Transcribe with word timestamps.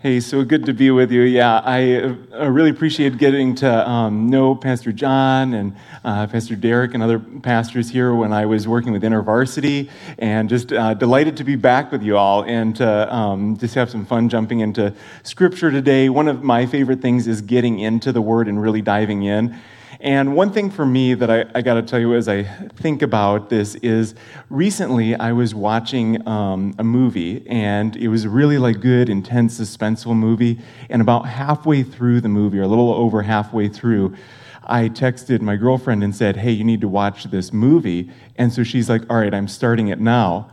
Hey, 0.00 0.20
so 0.20 0.44
good 0.44 0.64
to 0.66 0.72
be 0.72 0.92
with 0.92 1.10
you. 1.10 1.22
Yeah, 1.22 1.58
I 1.58 1.96
uh, 1.96 2.48
really 2.48 2.70
appreciate 2.70 3.18
getting 3.18 3.56
to 3.56 3.88
um, 3.90 4.30
know 4.30 4.54
Pastor 4.54 4.92
John 4.92 5.54
and 5.54 5.74
uh, 6.04 6.28
Pastor 6.28 6.54
Derek 6.54 6.94
and 6.94 7.02
other 7.02 7.18
pastors 7.18 7.90
here 7.90 8.14
when 8.14 8.32
I 8.32 8.46
was 8.46 8.68
working 8.68 8.92
with 8.92 9.02
InterVarsity, 9.02 9.90
and 10.20 10.48
just 10.48 10.72
uh, 10.72 10.94
delighted 10.94 11.36
to 11.38 11.42
be 11.42 11.56
back 11.56 11.90
with 11.90 12.04
you 12.04 12.16
all 12.16 12.44
and 12.44 12.76
to 12.76 13.12
um, 13.12 13.56
just 13.56 13.74
have 13.74 13.90
some 13.90 14.06
fun 14.06 14.28
jumping 14.28 14.60
into 14.60 14.94
Scripture 15.24 15.72
today. 15.72 16.08
One 16.08 16.28
of 16.28 16.44
my 16.44 16.64
favorite 16.64 17.02
things 17.02 17.26
is 17.26 17.40
getting 17.40 17.80
into 17.80 18.12
the 18.12 18.22
Word 18.22 18.46
and 18.46 18.62
really 18.62 18.82
diving 18.82 19.24
in. 19.24 19.58
And 20.00 20.36
one 20.36 20.52
thing 20.52 20.70
for 20.70 20.86
me 20.86 21.14
that 21.14 21.28
I, 21.28 21.44
I 21.56 21.62
got 21.62 21.74
to 21.74 21.82
tell 21.82 21.98
you 21.98 22.14
as 22.14 22.28
I 22.28 22.44
think 22.44 23.02
about 23.02 23.50
this 23.50 23.74
is 23.76 24.14
recently 24.48 25.16
I 25.16 25.32
was 25.32 25.56
watching 25.56 26.26
um, 26.28 26.74
a 26.78 26.84
movie, 26.84 27.44
and 27.48 27.96
it 27.96 28.06
was 28.06 28.24
a 28.24 28.28
really 28.28 28.58
like 28.58 28.80
good, 28.80 29.08
intense, 29.08 29.58
suspenseful 29.58 30.14
movie. 30.14 30.60
And 30.88 31.02
about 31.02 31.26
halfway 31.26 31.82
through 31.82 32.20
the 32.20 32.28
movie, 32.28 32.60
or 32.60 32.62
a 32.62 32.68
little 32.68 32.94
over 32.94 33.22
halfway 33.22 33.68
through, 33.68 34.14
I 34.62 34.88
texted 34.88 35.40
my 35.40 35.56
girlfriend 35.56 36.04
and 36.04 36.14
said, 36.14 36.36
Hey, 36.36 36.52
you 36.52 36.62
need 36.62 36.80
to 36.82 36.88
watch 36.88 37.24
this 37.24 37.52
movie. 37.52 38.10
And 38.36 38.52
so 38.52 38.62
she's 38.62 38.88
like, 38.88 39.02
All 39.10 39.16
right, 39.16 39.34
I'm 39.34 39.48
starting 39.48 39.88
it 39.88 39.98
now. 39.98 40.48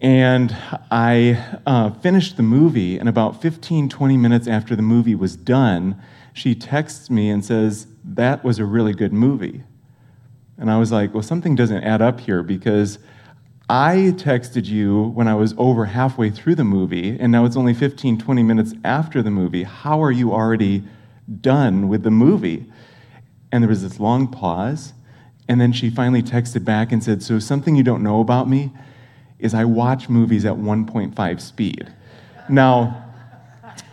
And 0.00 0.56
I 0.90 1.58
uh, 1.66 1.90
finished 1.90 2.38
the 2.38 2.42
movie, 2.42 2.98
and 2.98 3.08
about 3.08 3.42
15, 3.42 3.90
20 3.90 4.16
minutes 4.16 4.48
after 4.48 4.74
the 4.74 4.82
movie 4.82 5.14
was 5.14 5.36
done, 5.36 6.00
she 6.32 6.54
texts 6.54 7.10
me 7.10 7.28
and 7.28 7.44
says, 7.44 7.86
That 8.04 8.44
was 8.44 8.58
a 8.58 8.64
really 8.64 8.92
good 8.92 9.12
movie. 9.12 9.62
And 10.58 10.70
I 10.70 10.78
was 10.78 10.92
like, 10.92 11.14
Well, 11.14 11.22
something 11.22 11.54
doesn't 11.54 11.82
add 11.82 12.02
up 12.02 12.20
here 12.20 12.42
because 12.42 12.98
I 13.68 14.12
texted 14.16 14.66
you 14.66 15.04
when 15.14 15.28
I 15.28 15.34
was 15.34 15.54
over 15.56 15.86
halfway 15.86 16.30
through 16.30 16.56
the 16.56 16.64
movie, 16.64 17.16
and 17.18 17.32
now 17.32 17.44
it's 17.44 17.56
only 17.56 17.72
15, 17.72 18.18
20 18.18 18.42
minutes 18.42 18.74
after 18.84 19.22
the 19.22 19.30
movie. 19.30 19.62
How 19.62 20.02
are 20.02 20.10
you 20.10 20.32
already 20.32 20.82
done 21.40 21.88
with 21.88 22.02
the 22.02 22.10
movie? 22.10 22.70
And 23.50 23.62
there 23.62 23.68
was 23.68 23.82
this 23.82 23.98
long 23.98 24.28
pause, 24.28 24.92
and 25.48 25.60
then 25.60 25.72
she 25.72 25.90
finally 25.90 26.22
texted 26.22 26.64
back 26.64 26.92
and 26.92 27.02
said, 27.02 27.22
So, 27.22 27.38
something 27.38 27.74
you 27.74 27.82
don't 27.82 28.02
know 28.02 28.20
about 28.20 28.48
me 28.48 28.72
is 29.38 29.54
I 29.54 29.64
watch 29.64 30.08
movies 30.08 30.44
at 30.44 30.54
1.5 30.54 31.40
speed. 31.40 31.92
Now, 32.48 33.11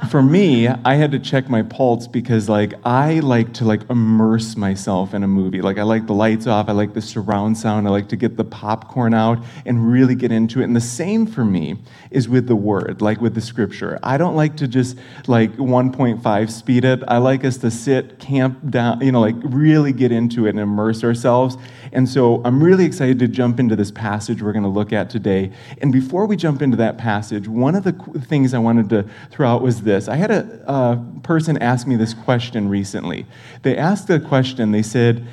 for 0.08 0.24
me, 0.24 0.68
I 0.68 0.96
had 0.96 1.12
to 1.12 1.20
check 1.20 1.50
my 1.50 1.62
pulse 1.62 2.08
because 2.08 2.48
like 2.48 2.74
I 2.86 3.20
like 3.20 3.54
to 3.56 3.66
like 3.66 3.82
immerse 3.90 4.56
myself 4.56 5.14
in 5.14 5.24
a 5.24 5.28
movie. 5.28 5.62
Like 5.62 5.78
I 5.78 5.84
like 5.84 6.08
the 6.08 6.14
lights 6.14 6.48
off, 6.48 6.70
I 6.70 6.72
like 6.72 6.94
the 6.94 7.02
surround 7.02 7.58
sound, 7.58 7.86
I 7.86 7.92
like 7.92 8.08
to 8.10 8.16
get 8.16 8.38
the 8.38 8.46
popcorn 8.46 9.14
out 9.14 9.44
and 9.66 9.92
really 9.92 10.16
get 10.16 10.32
into 10.32 10.62
it. 10.62 10.64
And 10.64 10.76
the 10.76 10.82
same 10.82 11.26
for 11.26 11.44
me 11.44 11.78
is 12.12 12.30
with 12.30 12.48
the 12.48 12.56
word, 12.56 13.02
like 13.02 13.20
with 13.20 13.36
the 13.36 13.42
scripture. 13.42 14.00
I 14.02 14.18
don't 14.18 14.36
like 14.36 14.56
to 14.58 14.68
just 14.68 14.98
like 15.28 15.52
1.5 15.58 16.50
speed 16.50 16.86
it. 16.86 17.04
I 17.08 17.18
like 17.18 17.44
us 17.44 17.58
to 17.58 17.70
sit, 17.70 18.20
camp 18.20 18.58
down, 18.70 19.02
you 19.02 19.12
know, 19.12 19.22
like 19.22 19.36
really 19.44 19.92
get 19.92 20.12
into 20.14 20.48
it 20.48 20.52
and 20.52 20.60
immerse 20.60 21.04
ourselves. 21.04 21.58
And 21.92 22.08
so 22.08 22.42
I'm 22.46 22.64
really 22.64 22.86
excited 22.86 23.20
to 23.20 23.28
jump 23.28 23.60
into 23.60 23.76
this 23.76 23.92
passage 23.92 24.42
we're 24.42 24.54
going 24.54 24.64
to 24.64 24.70
look 24.70 24.94
at 24.94 25.10
today. 25.10 25.52
And 25.82 25.92
before 25.92 26.26
we 26.26 26.38
jump 26.38 26.62
into 26.62 26.78
that 26.78 26.98
passage, 26.98 27.48
one 27.48 27.76
of 27.76 27.84
the 27.84 27.94
things 28.28 28.54
I 28.54 28.60
wanted 28.60 28.90
to 28.90 29.06
throw 29.30 29.48
out 29.48 29.62
was 29.62 29.82
this. 29.82 29.89
I 29.90 30.16
had 30.16 30.32
a, 30.32 30.64
a 30.68 31.22
person 31.24 31.58
ask 31.58 31.88
me 31.88 31.96
this 31.96 32.14
question 32.14 32.70
recently. 32.70 33.26
They 33.64 33.78
asked 33.78 34.10
a 34.10 34.20
question, 34.20 34.72
they 34.72 34.84
said, 34.84 35.28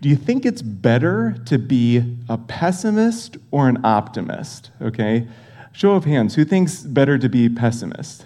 do 0.00 0.08
you 0.08 0.16
think 0.16 0.46
it's 0.46 0.62
better 0.62 1.36
to 1.46 1.58
be 1.58 2.18
a 2.28 2.38
pessimist 2.38 3.36
or 3.50 3.68
an 3.68 3.84
optimist? 3.84 4.70
Okay? 4.80 5.26
Show 5.72 5.92
of 5.92 6.04
hands. 6.04 6.36
Who 6.36 6.44
thinks 6.44 6.82
better 6.82 7.18
to 7.18 7.28
be 7.28 7.48
pessimist? 7.48 8.24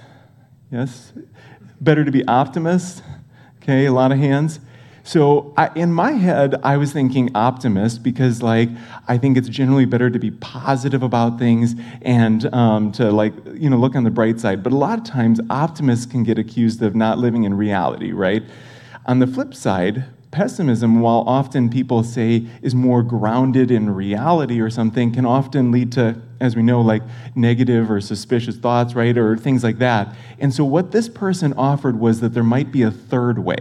Yes? 0.71 1.13
Better 1.81 2.05
to 2.05 2.11
be 2.11 2.27
optimist? 2.27 3.03
Okay, 3.63 3.87
a 3.87 3.93
lot 3.93 4.13
of 4.13 4.19
hands. 4.19 4.61
So 5.05 5.53
I, 5.57 5.71
in 5.75 5.93
my 5.93 6.13
head, 6.13 6.61
I 6.63 6.77
was 6.77 6.93
thinking 6.93 7.31
optimist 7.35 8.05
because, 8.05 8.41
like, 8.41 8.69
I 9.09 9.19
think 9.19 9.37
it's 9.37 9.49
generally 9.49 9.85
better 9.85 10.11
to 10.11 10.19
be 10.19 10.31
positive 10.31 11.03
about 11.03 11.39
things 11.41 11.75
and 12.03 12.53
um, 12.55 12.93
to, 12.93 13.11
like, 13.11 13.33
you 13.55 13.69
know, 13.69 13.77
look 13.79 13.97
on 13.97 14.05
the 14.05 14.11
bright 14.11 14.39
side. 14.39 14.63
But 14.63 14.73
a 14.73 14.77
lot 14.77 14.99
of 15.01 15.05
times, 15.05 15.41
optimists 15.51 16.07
can 16.07 16.23
get 16.23 16.39
accused 16.39 16.83
of 16.83 16.95
not 16.95 17.19
living 17.19 17.43
in 17.45 17.55
reality, 17.55 18.13
right? 18.13 18.45
On 19.07 19.19
the 19.19 19.27
flip 19.27 19.55
side, 19.55 20.05
pessimism, 20.31 21.01
while 21.01 21.25
often 21.27 21.69
people 21.69 22.05
say 22.05 22.47
is 22.63 22.75
more 22.75 23.03
grounded 23.03 23.73
in 23.73 23.91
reality 23.91 24.61
or 24.61 24.71
something, 24.71 25.13
can 25.13 25.27
often 25.27 25.73
lead 25.73 25.91
to, 25.93 26.21
as 26.41 26.55
we 26.55 26.63
know, 26.63 26.81
like 26.81 27.03
negative 27.35 27.91
or 27.91 28.01
suspicious 28.01 28.57
thoughts, 28.57 28.95
right, 28.95 29.19
or 29.19 29.37
things 29.37 29.65
like 29.65 29.79
that. 29.79 30.15
And 30.39 30.55
so, 30.55 30.65
what 30.65 30.93
this 30.93 31.09
person 31.09 31.53
offered 31.55 31.99
was 31.99 32.21
that 32.21 32.35
there 32.35 32.45
might 32.45 32.71
be 32.71 32.83
a 32.83 32.91
third 32.93 33.41
way. 33.41 33.59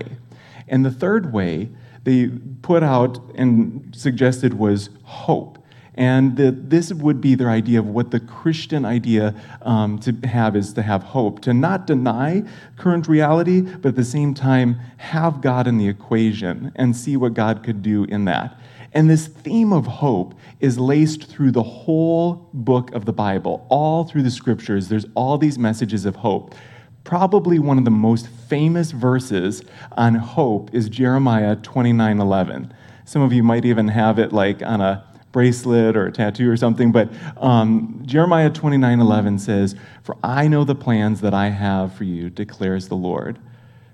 And 0.71 0.83
the 0.83 0.91
third 0.91 1.31
way 1.31 1.69
they 2.03 2.29
put 2.63 2.81
out 2.81 3.19
and 3.35 3.93
suggested 3.95 4.55
was 4.55 4.89
hope. 5.03 5.59
And 5.93 6.37
that 6.37 6.69
this 6.69 6.93
would 6.93 7.19
be 7.19 7.35
their 7.35 7.49
idea 7.49 7.77
of 7.77 7.87
what 7.87 8.11
the 8.11 8.21
Christian 8.21 8.85
idea 8.85 9.35
um, 9.61 9.99
to 9.99 10.13
have 10.25 10.55
is 10.55 10.71
to 10.73 10.81
have 10.81 11.03
hope, 11.03 11.41
to 11.41 11.53
not 11.53 11.85
deny 11.85 12.43
current 12.77 13.09
reality, 13.09 13.61
but 13.61 13.89
at 13.89 13.95
the 13.97 14.05
same 14.05 14.33
time 14.33 14.79
have 14.97 15.41
God 15.41 15.67
in 15.67 15.77
the 15.77 15.89
equation 15.89 16.71
and 16.77 16.95
see 16.95 17.17
what 17.17 17.33
God 17.33 17.61
could 17.61 17.83
do 17.83 18.05
in 18.05 18.23
that. 18.25 18.57
And 18.93 19.09
this 19.09 19.27
theme 19.27 19.73
of 19.73 19.85
hope 19.85 20.33
is 20.61 20.79
laced 20.79 21.25
through 21.25 21.51
the 21.51 21.63
whole 21.63 22.49
book 22.53 22.93
of 22.93 23.05
the 23.05 23.13
Bible, 23.13 23.65
all 23.69 24.05
through 24.05 24.23
the 24.23 24.31
scriptures. 24.31 24.87
There's 24.87 25.05
all 25.13 25.37
these 25.37 25.59
messages 25.59 26.05
of 26.05 26.15
hope. 26.15 26.55
Probably 27.03 27.57
one 27.57 27.78
of 27.78 27.85
the 27.85 27.91
most 27.91 28.28
famous 28.28 28.91
verses 28.91 29.63
on 29.94 30.16
hope 30.16 30.73
is 30.73 30.88
Jeremiah 30.88 31.56
29:11. 31.56 32.72
Some 33.06 33.22
of 33.22 33.34
you 33.34 33.44
might 33.44 33.66
even 33.66 33.88
have 33.88 34.19
it 34.19 34.31
like 34.31 34.62
on 34.62 34.81
a 34.81 35.03
bracelet 35.31 35.95
or 35.95 36.07
a 36.07 36.11
tattoo 36.11 36.50
or 36.51 36.57
something, 36.57 36.91
but 36.91 37.09
um, 37.38 38.03
Jeremiah 38.06 38.50
29:11 38.51 39.40
says, 39.40 39.75
"For 40.03 40.16
I 40.23 40.47
know 40.47 40.63
the 40.63 40.75
plans 40.75 41.22
that 41.22 41.34
I 41.34 41.50
have 41.50 41.94
for 41.94 42.03
you," 42.03 42.29
declares 42.29 42.88
the 42.88 42.95
Lord, 42.95 43.40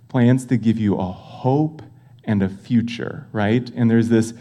plans 0.09 0.45
to 0.45 0.57
give 0.57 0.77
you 0.77 0.95
a 0.95 1.11
hope 1.11 1.81
and 2.25 2.43
a 2.43 2.49
future. 2.49 3.27
Right? 3.31 3.71
And 3.75 3.89
there's 3.89 4.09
this 4.09 4.33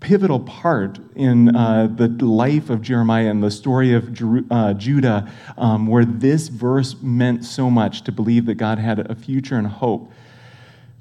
pivotal 0.00 0.40
part 0.40 0.98
in 1.16 1.54
uh, 1.56 1.88
the 1.92 2.08
life 2.24 2.70
of 2.70 2.82
Jeremiah 2.82 3.30
and 3.30 3.42
the 3.42 3.50
story 3.50 3.92
of 3.92 4.12
Jer- 4.12 4.44
uh, 4.50 4.74
Judah, 4.74 5.30
um, 5.56 5.86
where 5.86 6.04
this 6.04 6.48
verse 6.48 6.96
meant 7.02 7.44
so 7.44 7.68
much 7.68 8.04
to 8.04 8.12
believe 8.12 8.46
that 8.46 8.54
God 8.54 8.78
had 8.78 9.10
a 9.10 9.14
future 9.14 9.56
and 9.56 9.66
hope. 9.66 10.12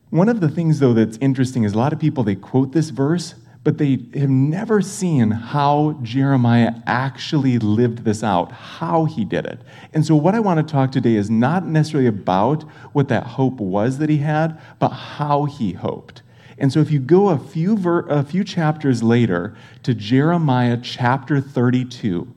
One 0.09 0.29
of 0.29 0.39
the 0.39 0.49
things, 0.49 0.79
though, 0.79 0.93
that's 0.93 1.17
interesting 1.17 1.63
is 1.63 1.73
a 1.73 1.77
lot 1.77 1.93
of 1.93 1.99
people 1.99 2.23
they 2.23 2.35
quote 2.35 2.71
this 2.71 2.89
verse, 2.89 3.35
but 3.63 3.77
they 3.77 3.99
have 4.15 4.29
never 4.29 4.81
seen 4.81 5.29
how 5.29 5.99
Jeremiah 6.01 6.75
actually 6.85 7.59
lived 7.59 8.05
this 8.05 8.23
out, 8.23 8.51
how 8.51 9.03
he 9.03 9.25
did 9.25 9.45
it. 9.45 9.59
And 9.93 10.05
so, 10.05 10.15
what 10.15 10.33
I 10.33 10.39
want 10.39 10.65
to 10.65 10.71
talk 10.71 10.91
today 10.91 11.15
is 11.15 11.29
not 11.29 11.65
necessarily 11.65 12.07
about 12.07 12.63
what 12.93 13.09
that 13.09 13.23
hope 13.23 13.59
was 13.59 13.97
that 13.97 14.09
he 14.09 14.19
had, 14.19 14.57
but 14.79 14.89
how 14.89 15.43
he 15.45 15.73
hoped. 15.73 16.21
And 16.57 16.73
so 16.73 16.79
if 16.79 16.91
you 16.91 16.99
go 16.99 17.29
a 17.29 17.37
few, 17.37 17.77
ver- 17.77 18.07
a 18.07 18.23
few 18.23 18.43
chapters 18.43 19.03
later 19.03 19.55
to 19.83 19.93
Jeremiah 19.93 20.77
chapter 20.81 21.39
32, 21.39 22.33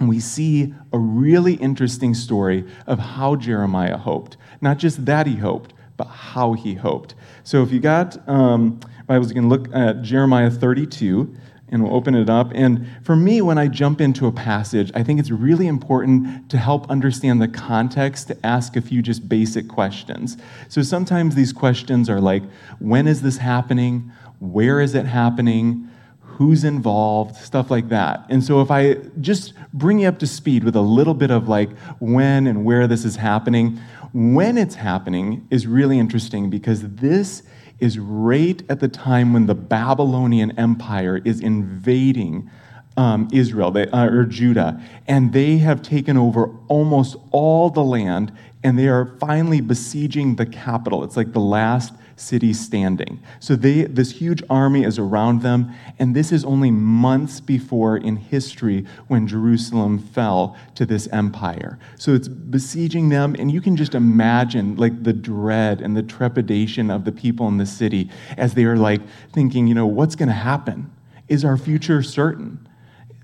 we 0.00 0.20
see 0.20 0.74
a 0.92 0.98
really 0.98 1.54
interesting 1.54 2.14
story 2.14 2.64
of 2.86 2.98
how 2.98 3.36
Jeremiah 3.36 3.96
hoped. 3.96 4.36
Not 4.60 4.78
just 4.78 5.06
that 5.06 5.26
he 5.26 5.36
hoped, 5.36 5.72
but 5.96 6.06
how 6.06 6.52
he 6.52 6.74
hoped. 6.74 7.14
So 7.44 7.62
if 7.62 7.70
you 7.70 7.80
got 7.80 8.28
um, 8.28 8.80
Bibles, 9.06 9.28
you 9.28 9.34
can 9.34 9.48
look 9.48 9.72
at 9.74 10.02
Jeremiah 10.02 10.50
32 10.50 11.34
and 11.74 11.82
we'll 11.82 11.92
open 11.92 12.14
it 12.14 12.30
up. 12.30 12.52
And 12.54 12.86
for 13.02 13.16
me, 13.16 13.42
when 13.42 13.58
I 13.58 13.66
jump 13.66 14.00
into 14.00 14.28
a 14.28 14.32
passage, 14.32 14.92
I 14.94 15.02
think 15.02 15.18
it's 15.18 15.32
really 15.32 15.66
important 15.66 16.48
to 16.50 16.56
help 16.56 16.88
understand 16.88 17.42
the 17.42 17.48
context 17.48 18.28
to 18.28 18.46
ask 18.46 18.76
a 18.76 18.80
few 18.80 19.02
just 19.02 19.28
basic 19.28 19.68
questions. 19.68 20.36
So 20.68 20.82
sometimes 20.82 21.34
these 21.34 21.52
questions 21.52 22.08
are 22.08 22.20
like, 22.20 22.44
when 22.78 23.08
is 23.08 23.22
this 23.22 23.38
happening? 23.38 24.12
Where 24.38 24.80
is 24.80 24.94
it 24.94 25.04
happening? 25.04 25.90
Who's 26.20 26.62
involved? 26.62 27.34
Stuff 27.36 27.72
like 27.72 27.88
that. 27.88 28.24
And 28.28 28.44
so 28.44 28.60
if 28.60 28.70
I 28.70 28.94
just 29.20 29.52
bring 29.72 29.98
you 29.98 30.08
up 30.08 30.20
to 30.20 30.28
speed 30.28 30.62
with 30.62 30.76
a 30.76 30.80
little 30.80 31.14
bit 31.14 31.32
of 31.32 31.48
like 31.48 31.76
when 31.98 32.46
and 32.46 32.64
where 32.64 32.86
this 32.86 33.04
is 33.04 33.16
happening, 33.16 33.80
when 34.12 34.56
it's 34.56 34.76
happening 34.76 35.44
is 35.50 35.66
really 35.66 35.98
interesting 35.98 36.50
because 36.50 36.82
this 36.82 37.42
is 37.78 37.98
right 37.98 38.62
at 38.68 38.80
the 38.80 38.88
time 38.88 39.32
when 39.32 39.46
the 39.46 39.54
Babylonian 39.54 40.58
Empire 40.58 41.20
is 41.24 41.40
invading 41.40 42.50
um, 42.96 43.28
Israel 43.32 43.70
they, 43.70 43.88
uh, 43.88 44.06
or 44.06 44.24
Judah, 44.24 44.80
and 45.08 45.32
they 45.32 45.58
have 45.58 45.82
taken 45.82 46.16
over 46.16 46.50
almost 46.68 47.16
all 47.32 47.70
the 47.70 47.82
land, 47.82 48.32
and 48.62 48.78
they 48.78 48.86
are 48.86 49.16
finally 49.18 49.60
besieging 49.60 50.36
the 50.36 50.46
capital. 50.46 51.02
It's 51.02 51.16
like 51.16 51.32
the 51.32 51.40
last 51.40 51.92
city 52.16 52.52
standing. 52.52 53.20
So 53.40 53.56
they, 53.56 53.82
this 53.82 54.10
huge 54.10 54.42
army 54.48 54.84
is 54.84 54.98
around 54.98 55.42
them, 55.42 55.72
and 55.98 56.14
this 56.14 56.32
is 56.32 56.44
only 56.44 56.70
months 56.70 57.40
before 57.40 57.96
in 57.96 58.16
history 58.16 58.86
when 59.08 59.26
Jerusalem 59.26 59.98
fell 59.98 60.56
to 60.74 60.86
this 60.86 61.08
empire. 61.08 61.78
So 61.96 62.14
it's 62.14 62.28
besieging 62.28 63.08
them, 63.08 63.34
and 63.38 63.50
you 63.50 63.60
can 63.60 63.76
just 63.76 63.94
imagine 63.94 64.76
like 64.76 65.02
the 65.02 65.12
dread 65.12 65.80
and 65.80 65.96
the 65.96 66.02
trepidation 66.02 66.90
of 66.90 67.04
the 67.04 67.12
people 67.12 67.48
in 67.48 67.58
the 67.58 67.66
city 67.66 68.10
as 68.36 68.54
they 68.54 68.64
are 68.64 68.76
like 68.76 69.00
thinking, 69.32 69.66
you 69.66 69.74
know, 69.74 69.86
what's 69.86 70.16
going 70.16 70.28
to 70.28 70.34
happen? 70.34 70.90
Is 71.28 71.44
our 71.44 71.56
future 71.56 72.02
certain? 72.02 72.68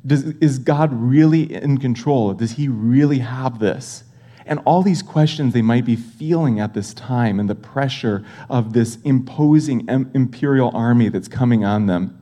Does, 0.06 0.24
is 0.24 0.58
God 0.58 0.92
really 0.92 1.52
in 1.52 1.78
control? 1.78 2.32
Does 2.32 2.52
he 2.52 2.68
really 2.68 3.18
have 3.18 3.58
this? 3.58 4.04
And 4.46 4.60
all 4.64 4.82
these 4.82 5.02
questions 5.02 5.52
they 5.52 5.62
might 5.62 5.84
be 5.84 5.96
feeling 5.96 6.60
at 6.60 6.74
this 6.74 6.94
time 6.94 7.38
and 7.38 7.48
the 7.48 7.54
pressure 7.54 8.24
of 8.48 8.72
this 8.72 8.98
imposing 9.04 9.88
imperial 9.88 10.70
army 10.74 11.08
that's 11.08 11.28
coming 11.28 11.64
on 11.64 11.86
them. 11.86 12.16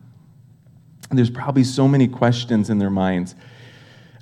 There's 1.11 1.31
probably 1.31 1.65
so 1.65 1.89
many 1.89 2.07
questions 2.07 2.69
in 2.69 2.79
their 2.79 2.91
minds. 2.91 3.35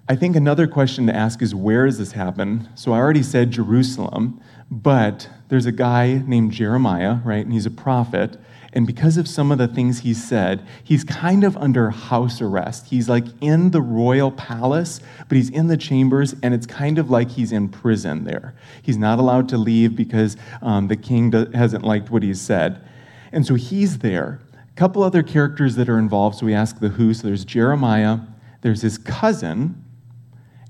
I 0.08 0.14
think 0.14 0.36
another 0.36 0.68
question 0.68 1.06
to 1.08 1.14
ask 1.14 1.42
is 1.42 1.52
where 1.52 1.86
does 1.86 1.98
this 1.98 2.12
happen? 2.12 2.68
So 2.76 2.92
I 2.92 2.98
already 2.98 3.24
said 3.24 3.50
Jerusalem, 3.50 4.40
but 4.70 5.28
there's 5.48 5.66
a 5.66 5.72
guy 5.72 6.22
named 6.26 6.52
Jeremiah, 6.52 7.16
right? 7.24 7.44
And 7.44 7.52
he's 7.52 7.66
a 7.66 7.72
prophet. 7.72 8.38
And 8.76 8.86
because 8.86 9.16
of 9.16 9.26
some 9.26 9.50
of 9.50 9.56
the 9.56 9.68
things 9.68 10.00
he 10.00 10.12
said, 10.12 10.62
he's 10.84 11.02
kind 11.02 11.44
of 11.44 11.56
under 11.56 11.88
house 11.88 12.42
arrest. 12.42 12.88
He's 12.88 13.08
like 13.08 13.24
in 13.40 13.70
the 13.70 13.80
royal 13.80 14.30
palace, 14.30 15.00
but 15.30 15.36
he's 15.36 15.48
in 15.48 15.68
the 15.68 15.78
chambers, 15.78 16.34
and 16.42 16.52
it's 16.52 16.66
kind 16.66 16.98
of 16.98 17.08
like 17.08 17.30
he's 17.30 17.52
in 17.52 17.70
prison 17.70 18.24
there. 18.24 18.54
He's 18.82 18.98
not 18.98 19.18
allowed 19.18 19.48
to 19.48 19.56
leave 19.56 19.96
because 19.96 20.36
um, 20.60 20.88
the 20.88 20.96
king 20.96 21.32
hasn't 21.54 21.84
liked 21.84 22.10
what 22.10 22.22
he's 22.22 22.38
said. 22.38 22.86
And 23.32 23.46
so 23.46 23.54
he's 23.54 24.00
there. 24.00 24.40
A 24.52 24.74
couple 24.74 25.02
other 25.02 25.22
characters 25.22 25.76
that 25.76 25.88
are 25.88 25.98
involved, 25.98 26.36
so 26.36 26.44
we 26.44 26.52
ask 26.52 26.78
the 26.78 26.90
who. 26.90 27.14
So 27.14 27.28
there's 27.28 27.46
Jeremiah, 27.46 28.18
there's 28.60 28.82
his 28.82 28.98
cousin, 28.98 29.82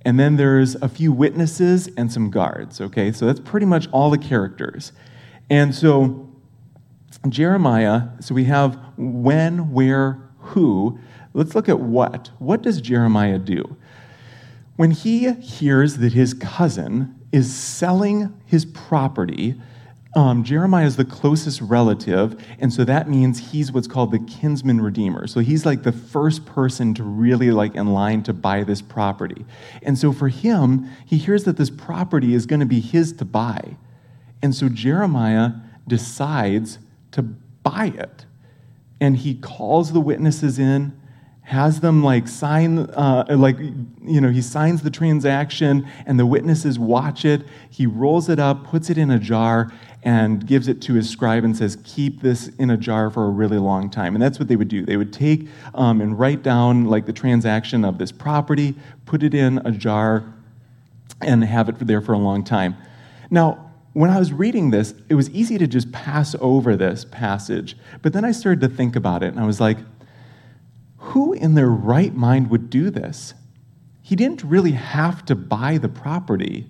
and 0.04 0.20
then 0.20 0.36
there's 0.36 0.76
a 0.76 0.88
few 0.88 1.10
witnesses 1.10 1.88
and 1.96 2.12
some 2.12 2.30
guards, 2.30 2.80
okay? 2.80 3.10
So 3.10 3.26
that's 3.26 3.40
pretty 3.40 3.66
much 3.66 3.88
all 3.90 4.10
the 4.10 4.18
characters. 4.18 4.92
And 5.50 5.74
so 5.74 6.25
Jeremiah, 7.31 8.08
so 8.20 8.34
we 8.34 8.44
have 8.44 8.78
when, 8.96 9.73
where, 9.73 10.20
who. 10.38 10.99
Let's 11.34 11.55
look 11.55 11.69
at 11.69 11.81
what. 11.81 12.31
What 12.38 12.62
does 12.62 12.81
Jeremiah 12.81 13.38
do? 13.38 13.76
When 14.76 14.90
he 14.90 15.32
hears 15.32 15.99
that 15.99 16.12
his 16.12 16.34
cousin 16.34 17.14
is 17.32 17.55
selling 17.55 18.38
his 18.46 18.64
property, 18.64 19.55
um, 20.14 20.44
Jeremiah 20.44 20.87
is 20.87 20.96
the 20.96 21.05
closest 21.05 21.61
relative, 21.61 22.43
and 22.58 22.73
so 22.73 22.84
that 22.84 23.08
means 23.08 23.52
he's 23.52 23.70
what's 23.70 23.87
called 23.87 24.12
the 24.12 24.19
kinsman 24.19 24.81
redeemer. 24.81 25.26
So 25.26 25.40
he's 25.40 25.67
like 25.67 25.82
the 25.82 25.93
first 25.93 26.46
person 26.46 26.94
to 26.94 27.02
really 27.02 27.50
like 27.50 27.75
in 27.75 27.93
line 27.93 28.23
to 28.23 28.32
buy 28.32 28.64
this 28.64 28.81
property. 28.81 29.44
And 29.82 29.99
so 29.99 30.14
for 30.14 30.28
him, 30.28 30.88
he 31.05 31.19
hears 31.19 31.44
that 31.44 31.58
this 31.58 31.69
property 31.69 32.32
is 32.32 32.46
going 32.46 32.61
to 32.61 32.67
be 32.67 32.81
his 32.81 33.12
to 33.14 33.26
buy. 33.26 33.76
And 34.43 34.55
so 34.55 34.70
Jeremiah 34.70 35.50
decides 35.87 36.78
to 37.16 37.22
buy 37.22 37.92
it. 37.96 38.26
And 39.00 39.16
he 39.16 39.34
calls 39.34 39.92
the 39.92 40.00
witnesses 40.00 40.58
in, 40.58 40.98
has 41.42 41.80
them 41.80 42.02
like 42.02 42.28
sign, 42.28 42.78
uh, 42.78 43.24
like, 43.30 43.58
you 43.58 44.20
know, 44.20 44.30
he 44.30 44.42
signs 44.42 44.82
the 44.82 44.90
transaction, 44.90 45.86
and 46.04 46.18
the 46.18 46.26
witnesses 46.26 46.78
watch 46.78 47.24
it. 47.24 47.42
He 47.70 47.86
rolls 47.86 48.28
it 48.28 48.38
up, 48.38 48.64
puts 48.64 48.90
it 48.90 48.98
in 48.98 49.10
a 49.10 49.18
jar, 49.18 49.72
and 50.02 50.46
gives 50.46 50.68
it 50.68 50.82
to 50.82 50.94
his 50.94 51.08
scribe 51.08 51.44
and 51.44 51.56
says, 51.56 51.78
Keep 51.84 52.20
this 52.20 52.48
in 52.58 52.70
a 52.70 52.76
jar 52.76 53.10
for 53.10 53.24
a 53.24 53.30
really 53.30 53.58
long 53.58 53.90
time. 53.90 54.14
And 54.14 54.22
that's 54.22 54.38
what 54.38 54.48
they 54.48 54.56
would 54.56 54.68
do. 54.68 54.84
They 54.84 54.96
would 54.96 55.12
take 55.12 55.48
um, 55.74 56.00
and 56.00 56.18
write 56.18 56.42
down 56.42 56.84
like 56.84 57.06
the 57.06 57.12
transaction 57.12 57.84
of 57.84 57.98
this 57.98 58.12
property, 58.12 58.74
put 59.04 59.22
it 59.22 59.34
in 59.34 59.58
a 59.66 59.70
jar, 59.70 60.32
and 61.22 61.42
have 61.44 61.68
it 61.68 61.78
there 61.80 62.00
for 62.00 62.12
a 62.12 62.18
long 62.18 62.44
time. 62.44 62.76
Now, 63.30 63.65
when 63.96 64.10
I 64.10 64.19
was 64.19 64.31
reading 64.31 64.72
this, 64.72 64.93
it 65.08 65.14
was 65.14 65.31
easy 65.31 65.56
to 65.56 65.66
just 65.66 65.90
pass 65.90 66.37
over 66.38 66.76
this 66.76 67.06
passage. 67.06 67.78
But 68.02 68.12
then 68.12 68.26
I 68.26 68.31
started 68.31 68.60
to 68.60 68.69
think 68.69 68.94
about 68.94 69.22
it, 69.22 69.28
and 69.28 69.40
I 69.40 69.46
was 69.46 69.58
like, 69.58 69.78
who 70.98 71.32
in 71.32 71.54
their 71.54 71.70
right 71.70 72.14
mind 72.14 72.50
would 72.50 72.69
do 72.69 72.90
this? 72.90 73.32
He 74.02 74.14
didn't 74.14 74.44
really 74.44 74.72
have 74.72 75.25
to 75.25 75.34
buy 75.34 75.78
the 75.78 75.88
property. 75.88 76.66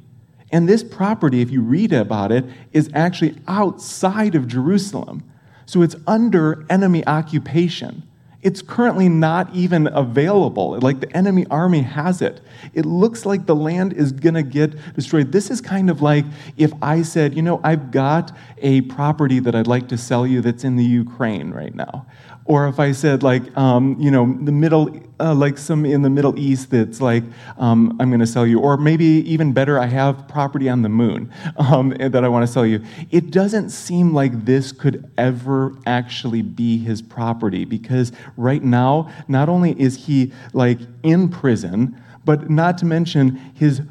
And 0.52 0.68
this 0.68 0.84
property, 0.84 1.40
if 1.40 1.50
you 1.50 1.62
read 1.62 1.92
about 1.92 2.30
it, 2.30 2.44
is 2.72 2.88
actually 2.94 3.34
outside 3.48 4.36
of 4.36 4.46
Jerusalem. 4.46 5.28
So 5.64 5.82
it's 5.82 5.96
under 6.06 6.64
enemy 6.70 7.04
occupation. 7.08 8.04
It's 8.46 8.62
currently 8.62 9.08
not 9.08 9.52
even 9.52 9.88
available. 9.88 10.78
Like 10.78 11.00
the 11.00 11.16
enemy 11.16 11.46
army 11.50 11.82
has 11.82 12.22
it. 12.22 12.40
It 12.74 12.86
looks 12.86 13.26
like 13.26 13.46
the 13.46 13.56
land 13.56 13.92
is 13.92 14.12
going 14.12 14.34
to 14.34 14.44
get 14.44 14.94
destroyed. 14.94 15.32
This 15.32 15.50
is 15.50 15.60
kind 15.60 15.90
of 15.90 16.00
like 16.00 16.24
if 16.56 16.72
I 16.80 17.02
said, 17.02 17.34
you 17.34 17.42
know, 17.42 17.60
I've 17.64 17.90
got 17.90 18.30
a 18.58 18.82
property 18.82 19.40
that 19.40 19.56
I'd 19.56 19.66
like 19.66 19.88
to 19.88 19.98
sell 19.98 20.24
you 20.24 20.42
that's 20.42 20.62
in 20.62 20.76
the 20.76 20.84
Ukraine 20.84 21.50
right 21.50 21.74
now. 21.74 22.06
Or 22.46 22.68
if 22.68 22.78
I 22.78 22.92
said, 22.92 23.24
like, 23.24 23.56
um, 23.56 23.96
you 23.98 24.10
know, 24.10 24.38
the 24.40 24.52
middle, 24.52 25.00
uh, 25.18 25.34
like 25.34 25.58
some 25.58 25.84
in 25.84 26.02
the 26.02 26.10
Middle 26.10 26.38
East 26.38 26.70
that's 26.70 27.00
like, 27.00 27.24
um, 27.58 27.96
I'm 27.98 28.08
going 28.08 28.20
to 28.20 28.26
sell 28.26 28.46
you. 28.46 28.60
Or 28.60 28.76
maybe 28.76 29.04
even 29.04 29.52
better, 29.52 29.80
I 29.80 29.86
have 29.86 30.28
property 30.28 30.68
on 30.68 30.82
the 30.82 30.88
moon 30.88 31.32
um, 31.56 31.90
that 31.98 32.24
I 32.24 32.28
want 32.28 32.46
to 32.46 32.52
sell 32.52 32.64
you. 32.64 32.84
It 33.10 33.32
doesn't 33.32 33.70
seem 33.70 34.14
like 34.14 34.44
this 34.44 34.70
could 34.70 35.10
ever 35.18 35.74
actually 35.86 36.42
be 36.42 36.78
his 36.78 37.02
property 37.02 37.64
because 37.64 38.12
right 38.36 38.62
now, 38.62 39.10
not 39.26 39.48
only 39.48 39.78
is 39.80 40.06
he 40.06 40.32
like 40.52 40.78
in 41.02 41.28
prison, 41.28 42.00
but 42.24 42.48
not 42.48 42.78
to 42.78 42.84
mention 42.84 43.36
his 43.54 43.82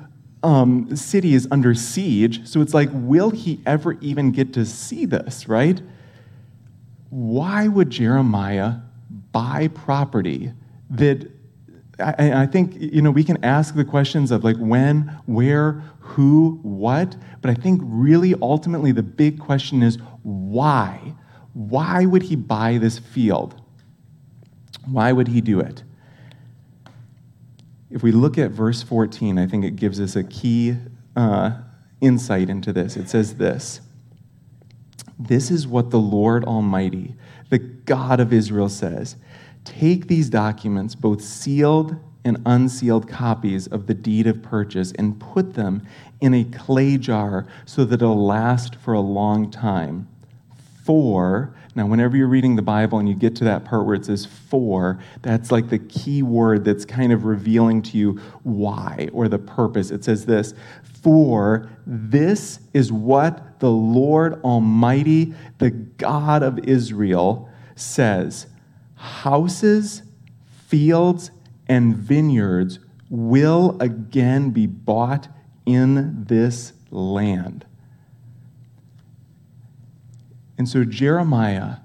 um, 0.43 0.95
city 0.95 1.33
is 1.33 1.47
under 1.51 1.73
siege. 1.73 2.47
So 2.47 2.61
it's 2.61 2.73
like, 2.73 2.89
will 2.93 3.31
he 3.31 3.59
ever 3.65 3.93
even 3.93 4.31
get 4.31 4.53
to 4.53 4.65
see 4.65 5.05
this, 5.05 5.49
right? 5.49 5.81
Why 7.15 7.65
would 7.69 7.91
Jeremiah 7.91 8.73
buy 9.31 9.69
property 9.69 10.51
that 10.89 11.31
I, 11.97 12.43
I, 12.43 12.45
think 12.45 12.75
you 12.77 13.01
know 13.01 13.09
we 13.09 13.23
can 13.23 13.41
ask 13.41 13.73
the 13.73 13.85
questions 13.85 14.31
of 14.31 14.43
like 14.43 14.57
when, 14.57 15.17
where, 15.25 15.81
who, 15.99 16.59
what, 16.61 17.15
but 17.41 17.49
I 17.49 17.53
think 17.53 17.79
really 17.85 18.35
ultimately 18.41 18.91
the 18.91 19.01
big 19.01 19.39
question 19.39 19.81
is 19.81 19.97
why? 20.23 21.15
Why 21.53 22.05
would 22.05 22.23
he 22.23 22.35
buy 22.35 22.79
this 22.79 22.99
field? 22.99 23.61
Why 24.85 25.13
would 25.13 25.29
he 25.29 25.39
do 25.39 25.61
it? 25.61 25.83
If 27.89 28.03
we 28.03 28.11
look 28.11 28.37
at 28.37 28.51
verse 28.51 28.83
14, 28.83 29.39
I 29.39 29.47
think 29.47 29.63
it 29.63 29.77
gives 29.77 30.01
us 30.01 30.17
a 30.17 30.23
key 30.25 30.75
uh, 31.15 31.51
insight 32.01 32.49
into 32.49 32.73
this. 32.73 32.97
It 32.97 33.07
says 33.07 33.35
this 33.35 33.79
this 35.17 35.49
is 35.49 35.67
what 35.67 35.91
the 35.91 35.99
Lord 35.99 36.43
Almighty, 36.43 37.15
the 37.49 37.59
God 37.59 38.19
of 38.19 38.33
Israel, 38.33 38.69
says 38.69 39.15
Take 39.63 40.07
these 40.07 40.29
documents, 40.29 40.95
both 40.95 41.21
sealed 41.21 41.95
and 42.23 42.41
unsealed 42.45 43.07
copies 43.07 43.67
of 43.67 43.87
the 43.87 43.93
deed 43.93 44.27
of 44.27 44.41
purchase, 44.41 44.91
and 44.93 45.19
put 45.19 45.53
them 45.53 45.85
in 46.21 46.33
a 46.33 46.43
clay 46.43 46.97
jar 46.97 47.45
so 47.65 47.85
that 47.85 48.01
it'll 48.01 48.25
last 48.25 48.75
for 48.75 48.93
a 48.93 48.99
long 48.99 49.49
time. 49.51 50.07
For, 50.83 51.55
now, 51.75 51.87
whenever 51.87 52.15
you're 52.15 52.27
reading 52.27 52.55
the 52.55 52.61
Bible 52.61 52.99
and 52.99 53.09
you 53.09 53.15
get 53.15 53.35
to 53.37 53.43
that 53.45 53.65
part 53.65 53.85
where 53.85 53.95
it 53.95 54.05
says 54.05 54.25
for, 54.25 54.99
that's 55.23 55.51
like 55.51 55.69
the 55.69 55.79
key 55.79 56.21
word 56.23 56.63
that's 56.63 56.85
kind 56.85 57.11
of 57.11 57.25
revealing 57.25 57.81
to 57.83 57.97
you 57.97 58.21
why 58.43 59.09
or 59.11 59.27
the 59.27 59.39
purpose. 59.39 59.89
It 59.89 60.03
says 60.03 60.25
this 60.25 60.53
For 61.05 61.69
this 61.85 62.57
is 62.73 62.91
what 62.91 63.59
the 63.59 63.69
Lord 63.69 64.41
Almighty, 64.41 65.35
the 65.59 65.69
God 65.69 66.41
of 66.41 66.57
Israel, 66.67 67.47
says. 67.75 68.47
Houses, 68.95 70.01
fields, 70.65 71.29
and 71.67 71.95
vineyards 71.95 72.79
will 73.07 73.77
again 73.79 74.49
be 74.49 74.65
bought 74.65 75.27
in 75.67 76.25
this 76.25 76.73
land. 76.89 77.67
And 80.57 80.67
so 80.67 80.83
Jeremiah, 80.83 81.75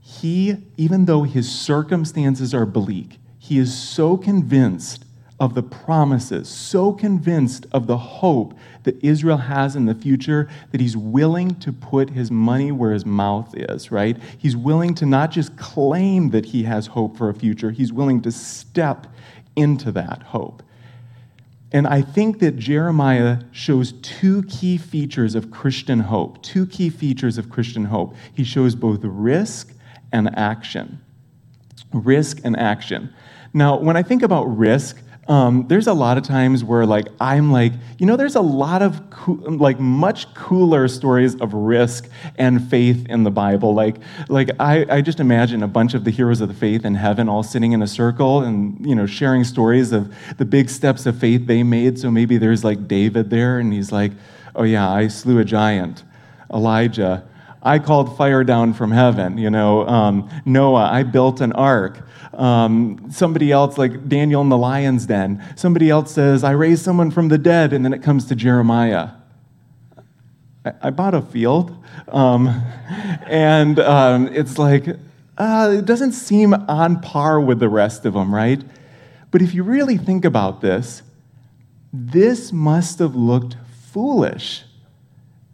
he, 0.00 0.56
even 0.78 1.04
though 1.04 1.24
his 1.24 1.52
circumstances 1.52 2.54
are 2.54 2.64
bleak, 2.64 3.18
he 3.38 3.58
is 3.58 3.78
so 3.78 4.16
convinced 4.16 5.03
of 5.44 5.52
the 5.52 5.62
promises, 5.62 6.48
so 6.48 6.90
convinced 6.90 7.66
of 7.70 7.86
the 7.86 7.98
hope 7.98 8.54
that 8.84 8.96
Israel 9.04 9.36
has 9.36 9.76
in 9.76 9.84
the 9.84 9.94
future 9.94 10.48
that 10.72 10.80
he's 10.80 10.96
willing 10.96 11.54
to 11.56 11.70
put 11.70 12.08
his 12.08 12.30
money 12.30 12.72
where 12.72 12.92
his 12.92 13.04
mouth 13.04 13.54
is, 13.54 13.92
right? 13.92 14.16
He's 14.38 14.56
willing 14.56 14.94
to 14.94 15.04
not 15.04 15.30
just 15.30 15.54
claim 15.58 16.30
that 16.30 16.46
he 16.46 16.62
has 16.62 16.86
hope 16.86 17.18
for 17.18 17.28
a 17.28 17.34
future, 17.34 17.72
he's 17.72 17.92
willing 17.92 18.22
to 18.22 18.32
step 18.32 19.06
into 19.54 19.92
that 19.92 20.22
hope. 20.22 20.62
And 21.72 21.86
I 21.86 22.00
think 22.00 22.38
that 22.38 22.56
Jeremiah 22.56 23.40
shows 23.52 23.92
two 24.00 24.44
key 24.44 24.78
features 24.78 25.34
of 25.34 25.50
Christian 25.50 26.00
hope. 26.00 26.42
Two 26.42 26.66
key 26.66 26.88
features 26.88 27.36
of 27.36 27.50
Christian 27.50 27.84
hope. 27.84 28.14
He 28.34 28.44
shows 28.44 28.74
both 28.74 29.00
risk 29.02 29.74
and 30.10 30.34
action. 30.38 31.02
Risk 31.92 32.40
and 32.44 32.56
action. 32.56 33.12
Now, 33.52 33.78
when 33.78 33.96
I 33.96 34.02
think 34.02 34.22
about 34.22 34.44
risk, 34.44 35.00
um, 35.26 35.66
there's 35.68 35.86
a 35.86 35.94
lot 35.94 36.18
of 36.18 36.24
times 36.24 36.62
where 36.62 36.84
like 36.84 37.06
i'm 37.20 37.50
like 37.50 37.72
you 37.98 38.06
know 38.06 38.16
there's 38.16 38.36
a 38.36 38.40
lot 38.40 38.82
of 38.82 39.00
like 39.26 39.78
much 39.80 40.32
cooler 40.34 40.88
stories 40.88 41.34
of 41.36 41.54
risk 41.54 42.08
and 42.36 42.68
faith 42.68 43.06
in 43.08 43.22
the 43.22 43.30
bible. 43.30 43.74
Like 43.74 43.96
like 44.28 44.50
I, 44.58 44.86
I 44.88 45.00
just 45.00 45.20
imagine 45.20 45.62
a 45.62 45.68
bunch 45.68 45.94
of 45.94 46.04
the 46.04 46.10
heroes 46.10 46.40
of 46.40 46.48
the 46.48 46.54
faith 46.54 46.84
in 46.84 46.94
heaven 46.94 47.28
all 47.28 47.42
sitting 47.42 47.72
in 47.72 47.82
a 47.82 47.86
circle 47.86 48.42
and 48.42 48.84
you 48.86 48.94
know 48.94 49.06
sharing 49.06 49.44
stories 49.44 49.92
of 49.92 50.14
the 50.36 50.44
big 50.44 50.68
steps 50.68 51.06
of 51.06 51.18
faith 51.18 51.46
they 51.46 51.62
made. 51.62 51.98
So 51.98 52.10
maybe 52.10 52.38
there's 52.38 52.64
like 52.64 52.88
david 52.88 53.30
there 53.30 53.58
and 53.58 53.72
he's 53.72 53.92
like 53.92 54.12
oh 54.54 54.62
yeah 54.62 54.88
i 54.90 55.08
slew 55.08 55.38
a 55.38 55.44
giant 55.44 56.04
elijah 56.52 57.26
I 57.64 57.78
called 57.78 58.16
fire 58.16 58.44
down 58.44 58.74
from 58.74 58.90
heaven. 58.90 59.38
You 59.38 59.50
know, 59.50 59.86
um, 59.88 60.28
Noah, 60.44 60.90
I 60.90 61.02
built 61.02 61.40
an 61.40 61.52
ark. 61.52 62.06
Um, 62.34 63.10
somebody 63.10 63.50
else, 63.52 63.78
like 63.78 64.08
Daniel 64.08 64.42
in 64.42 64.48
the 64.48 64.58
lion's 64.58 65.06
den, 65.06 65.42
somebody 65.56 65.88
else 65.88 66.12
says, 66.12 66.44
I 66.44 66.50
raised 66.50 66.84
someone 66.84 67.10
from 67.10 67.28
the 67.28 67.38
dead, 67.38 67.72
and 67.72 67.84
then 67.84 67.92
it 67.92 68.02
comes 68.02 68.26
to 68.26 68.34
Jeremiah. 68.34 69.10
I, 70.64 70.72
I 70.82 70.90
bought 70.90 71.14
a 71.14 71.22
field. 71.22 71.76
Um, 72.08 72.48
and 73.26 73.78
um, 73.78 74.28
it's 74.28 74.58
like, 74.58 74.86
uh, 75.38 75.74
it 75.78 75.84
doesn't 75.86 76.12
seem 76.12 76.52
on 76.52 77.00
par 77.00 77.40
with 77.40 77.60
the 77.60 77.68
rest 77.68 78.04
of 78.04 78.14
them, 78.14 78.34
right? 78.34 78.62
But 79.30 79.42
if 79.42 79.54
you 79.54 79.62
really 79.62 79.96
think 79.96 80.24
about 80.24 80.60
this, 80.60 81.02
this 81.92 82.52
must 82.52 82.98
have 82.98 83.14
looked 83.14 83.56
foolish 83.90 84.64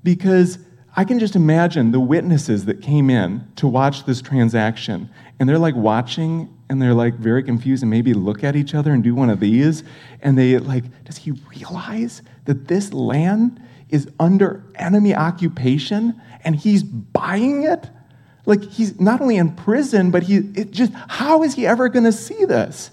because 0.02 0.58
I 0.96 1.04
can 1.04 1.18
just 1.18 1.36
imagine 1.36 1.92
the 1.92 2.00
witnesses 2.00 2.64
that 2.64 2.82
came 2.82 3.10
in 3.10 3.46
to 3.56 3.68
watch 3.68 4.04
this 4.04 4.20
transaction, 4.20 5.08
and 5.38 5.48
they're 5.48 5.58
like 5.58 5.76
watching 5.76 6.54
and 6.68 6.80
they're 6.80 6.94
like 6.94 7.14
very 7.14 7.42
confused 7.42 7.82
and 7.82 7.90
maybe 7.90 8.14
look 8.14 8.44
at 8.44 8.54
each 8.54 8.74
other 8.74 8.92
and 8.92 9.02
do 9.02 9.14
one 9.14 9.28
of 9.28 9.40
these. 9.40 9.82
And 10.22 10.38
they 10.38 10.56
like, 10.58 10.84
does 11.04 11.16
he 11.16 11.32
realize 11.32 12.22
that 12.44 12.68
this 12.68 12.92
land 12.92 13.60
is 13.88 14.08
under 14.20 14.64
enemy 14.76 15.14
occupation 15.14 16.20
and 16.44 16.54
he's 16.54 16.84
buying 16.84 17.64
it? 17.64 17.90
Like 18.46 18.62
he's 18.62 19.00
not 19.00 19.20
only 19.20 19.36
in 19.36 19.54
prison, 19.54 20.10
but 20.10 20.22
he 20.24 20.36
it 20.54 20.70
just 20.70 20.92
how 21.08 21.42
is 21.42 21.54
he 21.54 21.66
ever 21.66 21.88
going 21.88 22.04
to 22.04 22.12
see 22.12 22.44
this? 22.44 22.90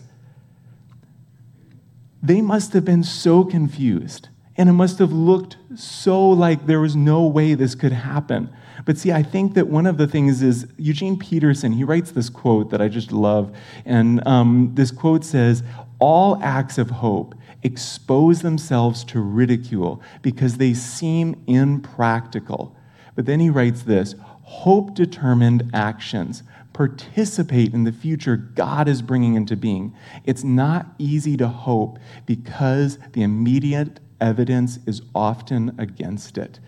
They 2.21 2.41
must 2.41 2.73
have 2.73 2.83
been 2.83 3.03
so 3.03 3.43
confused. 3.43 4.29
And 4.57 4.69
it 4.69 4.73
must 4.73 4.97
have 4.99 5.11
looked 5.11 5.57
so 5.75 6.27
like 6.29 6.65
there 6.65 6.79
was 6.79 6.95
no 6.95 7.25
way 7.25 7.53
this 7.53 7.75
could 7.75 7.91
happen. 7.91 8.49
But 8.85 8.97
see, 8.97 9.11
I 9.11 9.21
think 9.21 9.53
that 9.53 9.67
one 9.67 9.85
of 9.85 9.97
the 9.97 10.07
things 10.07 10.41
is 10.41 10.67
Eugene 10.77 11.17
Peterson, 11.17 11.73
he 11.73 11.83
writes 11.83 12.11
this 12.11 12.29
quote 12.29 12.71
that 12.71 12.81
I 12.81 12.87
just 12.87 13.11
love. 13.11 13.55
And 13.85 14.25
um, 14.27 14.71
this 14.73 14.91
quote 14.91 15.23
says, 15.23 15.63
All 15.99 16.41
acts 16.41 16.77
of 16.77 16.89
hope 16.89 17.35
expose 17.63 18.41
themselves 18.41 19.03
to 19.03 19.19
ridicule 19.19 20.01
because 20.21 20.57
they 20.57 20.73
seem 20.73 21.41
impractical. 21.47 22.75
But 23.15 23.25
then 23.25 23.39
he 23.39 23.49
writes 23.49 23.83
this 23.83 24.15
hope 24.43 24.93
determined 24.93 25.69
actions 25.73 26.41
participate 26.77 27.73
in 27.73 27.85
the 27.85 27.91
future 27.91 28.37
God 28.37 28.87
is 28.87 29.01
bringing 29.01 29.33
into 29.33 29.55
being. 29.55 29.95
It's 30.25 30.43
not 30.43 30.85
easy 30.99 31.35
to 31.37 31.47
hope 31.47 31.97
because 32.27 32.99
the 33.13 33.23
immediate 33.23 33.99
evidence 34.21 34.77
is 34.85 35.01
often 35.15 35.73
against 35.79 36.37
it. 36.37 36.59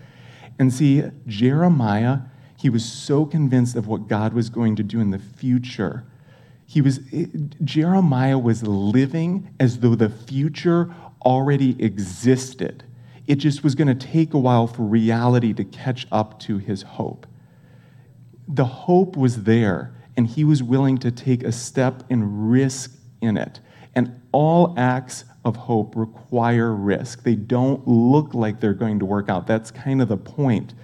And 0.58 0.74
see, 0.74 1.04
Jeremiah, 1.28 2.22
he 2.58 2.68
was 2.68 2.84
so 2.84 3.24
convinced 3.24 3.76
of 3.76 3.86
what 3.86 4.08
God 4.08 4.32
was 4.32 4.50
going 4.50 4.74
to 4.76 4.82
do 4.82 4.98
in 4.98 5.12
the 5.12 5.20
future. 5.20 6.04
He 6.66 6.80
was, 6.80 6.98
Jeremiah 7.62 8.38
was 8.38 8.64
living 8.64 9.54
as 9.60 9.78
though 9.78 9.94
the 9.94 10.10
future 10.10 10.92
already 11.24 11.80
existed. 11.80 12.82
It 13.28 13.36
just 13.36 13.62
was 13.62 13.76
going 13.76 13.86
to 13.86 14.06
take 14.06 14.34
a 14.34 14.38
while 14.38 14.66
for 14.66 14.82
reality 14.82 15.52
to 15.52 15.62
catch 15.62 16.08
up 16.10 16.40
to 16.40 16.58
his 16.58 16.82
hope. 16.82 17.28
The 18.48 18.64
hope 18.64 19.16
was 19.16 19.44
there, 19.44 19.94
and 20.20 20.28
he 20.28 20.44
was 20.44 20.62
willing 20.62 20.98
to 20.98 21.10
take 21.10 21.42
a 21.42 21.50
step 21.50 22.02
and 22.10 22.50
risk 22.50 22.92
in 23.22 23.38
it. 23.38 23.58
And 23.94 24.20
all 24.32 24.74
acts 24.76 25.24
of 25.46 25.56
hope 25.56 25.96
require 25.96 26.74
risk. 26.74 27.22
They 27.22 27.36
don't 27.36 27.88
look 27.88 28.34
like 28.34 28.60
they're 28.60 28.74
going 28.74 28.98
to 28.98 29.06
work 29.06 29.30
out. 29.30 29.46
That's 29.46 29.70
kind 29.70 30.02
of 30.02 30.08
the 30.08 30.18
point. 30.18 30.74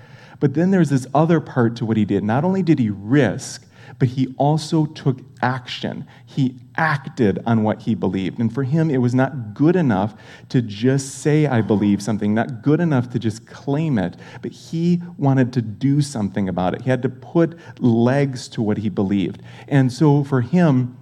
But 0.40 0.54
then 0.54 0.70
there's 0.70 0.88
this 0.88 1.06
other 1.12 1.38
part 1.38 1.76
to 1.76 1.84
what 1.84 1.98
he 1.98 2.06
did. 2.06 2.24
Not 2.24 2.44
only 2.44 2.62
did 2.62 2.78
he 2.78 2.88
risk, 2.88 3.66
but 3.98 4.08
he 4.08 4.34
also 4.36 4.86
took 4.86 5.20
action. 5.40 6.06
He 6.24 6.56
acted 6.76 7.42
on 7.46 7.62
what 7.62 7.82
he 7.82 7.94
believed. 7.94 8.38
And 8.38 8.52
for 8.52 8.64
him, 8.64 8.90
it 8.90 8.98
was 8.98 9.14
not 9.14 9.54
good 9.54 9.76
enough 9.76 10.14
to 10.50 10.60
just 10.60 11.16
say, 11.16 11.46
I 11.46 11.62
believe 11.62 12.02
something, 12.02 12.34
not 12.34 12.62
good 12.62 12.80
enough 12.80 13.10
to 13.10 13.18
just 13.18 13.46
claim 13.46 13.98
it, 13.98 14.16
but 14.42 14.52
he 14.52 15.02
wanted 15.16 15.52
to 15.54 15.62
do 15.62 16.02
something 16.02 16.48
about 16.48 16.74
it. 16.74 16.82
He 16.82 16.90
had 16.90 17.02
to 17.02 17.08
put 17.08 17.58
legs 17.80 18.48
to 18.48 18.62
what 18.62 18.78
he 18.78 18.88
believed. 18.88 19.42
And 19.68 19.92
so 19.92 20.24
for 20.24 20.42
him, 20.42 20.98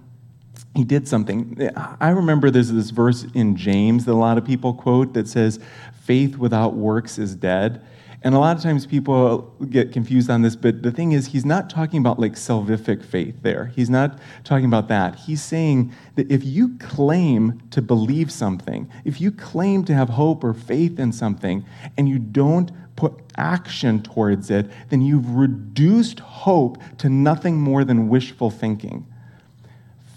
he 0.73 0.83
did 0.83 1.07
something. 1.07 1.69
I 2.01 2.09
remember 2.09 2.51
there's 2.51 2.71
this 2.71 2.89
verse 2.89 3.25
in 3.33 3.55
James 3.55 4.05
that 4.05 4.11
a 4.11 4.13
lot 4.13 4.37
of 4.37 4.45
people 4.45 4.73
quote 4.73 5.13
that 5.13 5.27
says, 5.27 5.59
faith 6.03 6.37
without 6.37 6.75
works 6.75 7.17
is 7.17 7.35
dead. 7.35 7.81
And 8.25 8.33
a 8.33 8.39
lot 8.39 8.57
of 8.57 8.63
times 8.63 8.87
people 8.87 9.53
get 9.69 9.91
confused 9.91 10.31
on 10.31 10.41
this, 10.41 10.55
but 10.55 10.81
the 10.81 10.91
thing 10.91 11.11
is, 11.11 11.27
he's 11.27 11.45
not 11.45 11.69
talking 11.69 11.99
about 11.99 12.19
like 12.19 12.33
salvific 12.33 13.05
faith 13.05 13.35
there. 13.43 13.67
He's 13.67 13.87
not 13.87 14.17
talking 14.43 14.65
about 14.65 14.87
that. 14.87 15.13
He's 15.13 15.43
saying 15.43 15.93
that 16.15 16.31
if 16.31 16.43
you 16.43 16.75
claim 16.79 17.61
to 17.69 17.83
believe 17.83 18.31
something, 18.31 18.89
if 19.03 19.21
you 19.21 19.31
claim 19.31 19.85
to 19.85 19.93
have 19.93 20.09
hope 20.09 20.43
or 20.43 20.55
faith 20.55 20.99
in 20.99 21.11
something, 21.11 21.63
and 21.97 22.09
you 22.09 22.17
don't 22.17 22.71
put 22.95 23.13
action 23.37 24.01
towards 24.01 24.49
it, 24.49 24.71
then 24.89 25.01
you've 25.01 25.35
reduced 25.35 26.19
hope 26.19 26.79
to 26.97 27.09
nothing 27.09 27.59
more 27.59 27.83
than 27.83 28.09
wishful 28.09 28.49
thinking 28.49 29.05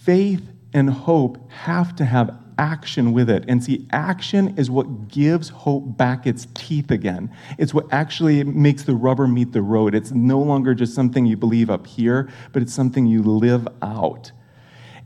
faith 0.02 0.50
and 0.72 0.88
hope 0.88 1.50
have 1.50 1.94
to 1.96 2.06
have 2.06 2.34
action 2.58 3.12
with 3.12 3.30
it. 3.30 3.44
And 3.48 3.62
see, 3.62 3.86
action 3.90 4.58
is 4.58 4.70
what 4.70 5.08
gives 5.08 5.48
hope 5.48 5.96
back 5.96 6.26
its 6.26 6.46
teeth 6.54 6.90
again. 6.90 7.30
It's 7.56 7.72
what 7.72 7.86
actually 7.92 8.44
makes 8.44 8.82
the 8.82 8.94
rubber 8.94 9.26
meet 9.26 9.52
the 9.52 9.62
road. 9.62 9.94
It's 9.94 10.10
no 10.10 10.40
longer 10.40 10.74
just 10.74 10.94
something 10.94 11.24
you 11.24 11.36
believe 11.36 11.70
up 11.70 11.86
here, 11.86 12.28
but 12.52 12.62
it's 12.62 12.74
something 12.74 13.06
you 13.06 13.22
live 13.22 13.66
out. 13.80 14.32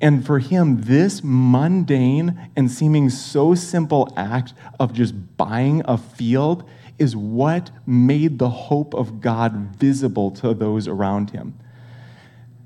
And 0.00 0.26
for 0.26 0.40
him, 0.40 0.82
this 0.82 1.20
mundane 1.22 2.50
and 2.56 2.70
seeming 2.70 3.08
so 3.08 3.54
simple 3.54 4.12
act 4.16 4.52
of 4.80 4.92
just 4.92 5.36
buying 5.36 5.82
a 5.84 5.96
field 5.96 6.68
is 6.98 7.14
what 7.14 7.70
made 7.86 8.38
the 8.38 8.48
hope 8.48 8.94
of 8.94 9.20
God 9.20 9.76
visible 9.76 10.30
to 10.32 10.54
those 10.54 10.88
around 10.88 11.30
him 11.30 11.54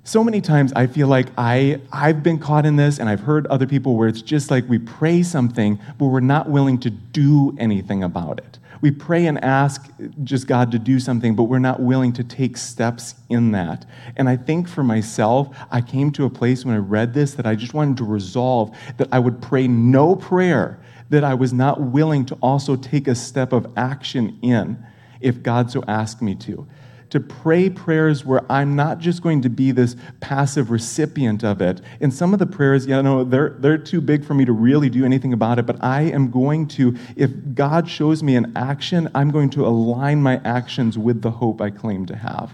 so 0.07 0.23
many 0.23 0.41
times 0.41 0.73
I 0.77 0.87
feel 0.87 1.09
like 1.09 1.27
I, 1.37 1.81
I've 1.93 2.23
been 2.23 2.39
caught 2.39 2.65
in 2.65 2.77
this, 2.77 3.01
and 3.01 3.09
I've 3.09 3.21
heard 3.21 3.45
other 3.49 3.67
people 3.67 3.97
where 3.97 4.07
it's 4.07 4.23
just 4.23 4.53
like 4.53 4.69
we 4.69 4.79
pray 4.79 5.25
something, 5.25 5.81
but 5.99 6.07
we're 6.07 6.21
not 6.21 6.49
willing 6.49 6.79
to 6.81 6.91
do 6.91 7.57
anything 7.59 8.05
about 8.05 8.39
it. 8.39 8.61
We 8.81 8.93
pray 8.93 9.27
and 9.27 9.43
ask 9.43 9.91
just 10.23 10.47
God 10.47 10.71
to 10.71 10.79
do 10.79 11.01
something, 11.01 11.35
but 11.35 11.45
we're 11.45 11.59
not 11.59 11.81
willing 11.81 12.13
to 12.13 12.23
take 12.23 12.57
steps 12.57 13.17
in 13.29 13.51
that. 13.51 13.85
And 14.17 14.29
I 14.29 14.37
think 14.37 14.69
for 14.69 14.85
myself, 14.85 15.57
I 15.73 15.81
came 15.81 16.13
to 16.13 16.25
a 16.25 16.31
place 16.31 16.65
when 16.65 16.77
I 16.77 16.79
read 16.79 17.13
this 17.13 17.35
that 17.35 17.47
I 17.47 17.57
just 17.57 17.75
wanted 17.75 17.97
to 17.97 18.05
resolve 18.05 18.77
that 18.99 19.09
I 19.11 19.19
would 19.19 19.43
pray 19.43 19.67
no 19.67 20.15
prayer 20.15 20.79
that 21.11 21.25
I 21.25 21.35
was 21.35 21.53
not 21.53 21.81
willing 21.81 22.25
to 22.27 22.37
also 22.37 22.77
take 22.77 23.09
a 23.09 23.15
step 23.17 23.53
of 23.53 23.67
action 23.77 24.39
in 24.41 24.79
if 25.21 25.43
God 25.43 25.69
so 25.71 25.83
asked 25.89 26.23
me 26.23 26.37
to 26.37 26.69
to 27.11 27.21
pray 27.21 27.71
prayers 27.71 28.25
where 28.25 28.51
I'm 28.51 28.75
not 28.75 28.99
just 28.99 29.23
going 29.23 29.43
to 29.43 29.49
be 29.49 29.71
this 29.71 29.97
passive 30.21 30.71
recipient 30.71 31.45
of 31.45 31.61
it. 31.61 31.81
And 32.01 32.13
some 32.13 32.33
of 32.33 32.39
the 32.39 32.47
prayers, 32.47 32.87
you 32.87 33.01
know, 33.03 33.25
they're, 33.25 33.51
they're 33.59 33.79
too 33.79 34.01
big 34.01 34.25
for 34.25 34.35
me 34.35 34.45
to 34.45 34.53
really 34.53 34.91
do 34.91 35.05
anything 35.05 35.33
about 35.33 35.59
it, 35.59 35.67
but 35.67 35.83
I 35.83 36.03
am 36.03 36.31
going 36.31 36.67
to, 36.69 36.97
if 37.15 37.31
God 37.55 37.89
shows 37.89 38.23
me 38.23 38.37
an 38.37 38.53
action, 38.57 39.09
I'm 39.15 39.31
going 39.31 39.51
to 39.51 39.67
align 39.67 40.23
my 40.23 40.41
actions 40.45 40.99
with 40.99 41.23
the 41.23 41.31
hope 41.31 41.61
I 41.61 41.71
claim 41.71 42.07
to 42.07 42.17
have. 42.17 42.53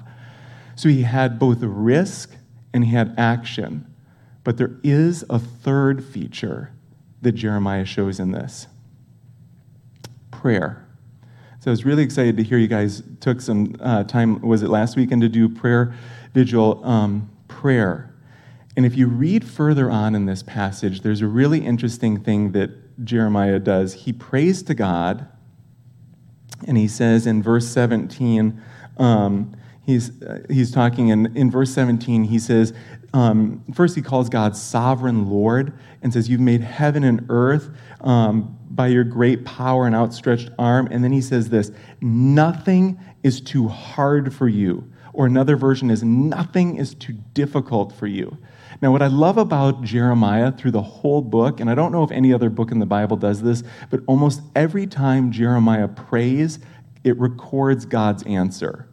So 0.75 0.89
he 0.89 1.03
had 1.03 1.39
both 1.39 1.63
risk 1.63 2.35
and 2.73 2.85
he 2.85 2.93
had 2.93 3.15
action. 3.19 3.87
But 4.45 4.57
there 4.57 4.73
is 4.83 5.25
a 5.31 5.39
third 5.39 6.05
feature 6.05 6.73
that 7.21 7.33
Jeremiah 7.33 7.85
shows 7.85 8.19
in 8.19 8.33
this 8.33 8.67
prayer. 10.31 10.82
So 11.63 11.71
I 11.71 11.75
was 11.75 11.85
really 11.85 12.03
excited 12.03 12.37
to 12.39 12.43
hear 12.43 12.59
you 12.59 12.67
guys 12.67 13.05
took 13.21 13.41
some 13.41 13.77
uh, 13.79 14.03
time, 14.03 14.41
was 14.41 14.65
it 14.65 14.69
last 14.69 14.97
weekend, 14.97 15.23
to 15.23 15.29
do 15.29 15.49
prayer 15.49 15.95
vigil 16.35 16.85
um, 16.85 17.31
prayer. 17.47 18.13
And 18.77 18.85
if 18.85 18.97
you 18.97 19.07
read 19.07 19.45
further 19.45 19.89
on 19.89 20.17
in 20.17 20.27
this 20.27 20.43
passage, 20.43 21.03
there's 21.03 21.21
a 21.21 21.29
really 21.29 21.65
interesting 21.65 22.21
thing 22.21 22.51
that 22.51 23.05
Jeremiah 23.05 23.61
does. 23.61 23.95
He 23.95 24.13
prays 24.13 24.65
to 24.65 24.75
God, 24.75 25.29
and 26.67 26.77
he 26.77 26.89
says 26.89 27.29
in 27.29 27.45
verse 27.45 27.69
17, 27.69 28.61
um, 28.97 29.55
he's, 29.87 30.21
uh, 30.21 30.41
he's 30.51 30.73
talking 30.73 31.11
in, 31.11 31.37
in 31.37 31.49
verse 31.49 31.73
17, 31.73 32.25
he 32.25 32.41
says, 32.41 32.75
um, 33.13 33.63
first 33.75 33.95
he 33.95 34.03
calls 34.03 34.29
God 34.29 34.57
sovereign 34.57 35.29
Lord 35.29 35.73
and 36.03 36.13
says, 36.13 36.29
You've 36.29 36.41
made 36.41 36.63
heaven 36.63 37.05
and 37.05 37.27
earth 37.29 37.71
um, 38.01 38.59
by 38.71 38.89
your 38.89 39.05
great 39.05 39.45
power 39.45 39.87
and 39.87 39.95
outstretched 39.95 40.51
arm. 40.59 40.89
And 40.91 41.05
then 41.05 41.13
he 41.13 41.21
says 41.21 41.51
this 41.51 41.71
Nothing 42.01 42.99
is 43.23 43.41
too 43.41 43.69
hard 43.69 44.35
for 44.35 44.49
you. 44.49 44.91
Or 45.13 45.27
another 45.27 45.57
version 45.57 45.91
is, 45.91 46.03
Nothing 46.03 46.77
is 46.77 46.95
too 46.95 47.13
difficult 47.35 47.93
for 47.93 48.07
you. 48.07 48.39
Now, 48.81 48.91
what 48.91 49.03
I 49.03 49.07
love 49.07 49.37
about 49.37 49.83
Jeremiah 49.83 50.51
through 50.51 50.73
the 50.73 50.83
whole 50.83 51.21
book, 51.21 51.61
and 51.61 51.71
I 51.71 51.75
don't 51.75 51.93
know 51.93 52.03
if 52.03 52.11
any 52.11 52.33
other 52.33 52.51
book 52.51 52.73
in 52.73 52.81
the 52.81 52.87
Bible 52.87 53.17
does 53.17 53.43
this, 53.43 53.63
but 53.91 54.01
almost 54.07 54.41
every 54.57 54.87
time 54.87 55.31
Jeremiah 55.31 55.87
prays, 55.87 56.59
it 57.05 57.17
records 57.19 57.85
God's 57.85 58.23
answer. 58.25 58.89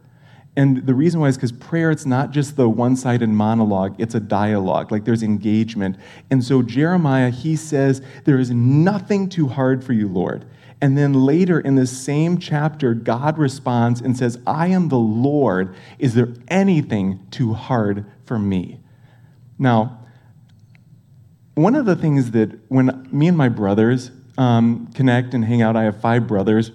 And 0.56 0.84
the 0.84 0.94
reason 0.94 1.20
why 1.20 1.28
is 1.28 1.36
because 1.36 1.52
prayer, 1.52 1.90
it's 1.90 2.06
not 2.06 2.32
just 2.32 2.56
the 2.56 2.68
one 2.68 2.96
sided 2.96 3.28
monologue, 3.28 3.94
it's 3.98 4.14
a 4.14 4.20
dialogue. 4.20 4.90
Like 4.90 5.04
there's 5.04 5.22
engagement. 5.22 5.96
And 6.30 6.44
so 6.44 6.62
Jeremiah, 6.62 7.30
he 7.30 7.56
says, 7.56 8.02
There 8.24 8.38
is 8.38 8.50
nothing 8.50 9.28
too 9.28 9.48
hard 9.48 9.84
for 9.84 9.92
you, 9.92 10.08
Lord. 10.08 10.44
And 10.82 10.96
then 10.96 11.12
later 11.12 11.60
in 11.60 11.74
the 11.74 11.86
same 11.86 12.38
chapter, 12.38 12.94
God 12.94 13.38
responds 13.38 14.00
and 14.00 14.16
says, 14.16 14.38
I 14.46 14.68
am 14.68 14.88
the 14.88 14.98
Lord. 14.98 15.74
Is 15.98 16.14
there 16.14 16.28
anything 16.48 17.26
too 17.30 17.52
hard 17.52 18.06
for 18.24 18.38
me? 18.38 18.80
Now, 19.58 19.98
one 21.54 21.74
of 21.74 21.84
the 21.84 21.96
things 21.96 22.30
that 22.30 22.58
when 22.70 23.06
me 23.12 23.28
and 23.28 23.36
my 23.36 23.50
brothers 23.50 24.10
um, 24.38 24.90
connect 24.94 25.34
and 25.34 25.44
hang 25.44 25.60
out, 25.60 25.76
I 25.76 25.84
have 25.84 26.00
five 26.00 26.26
brothers, 26.26 26.72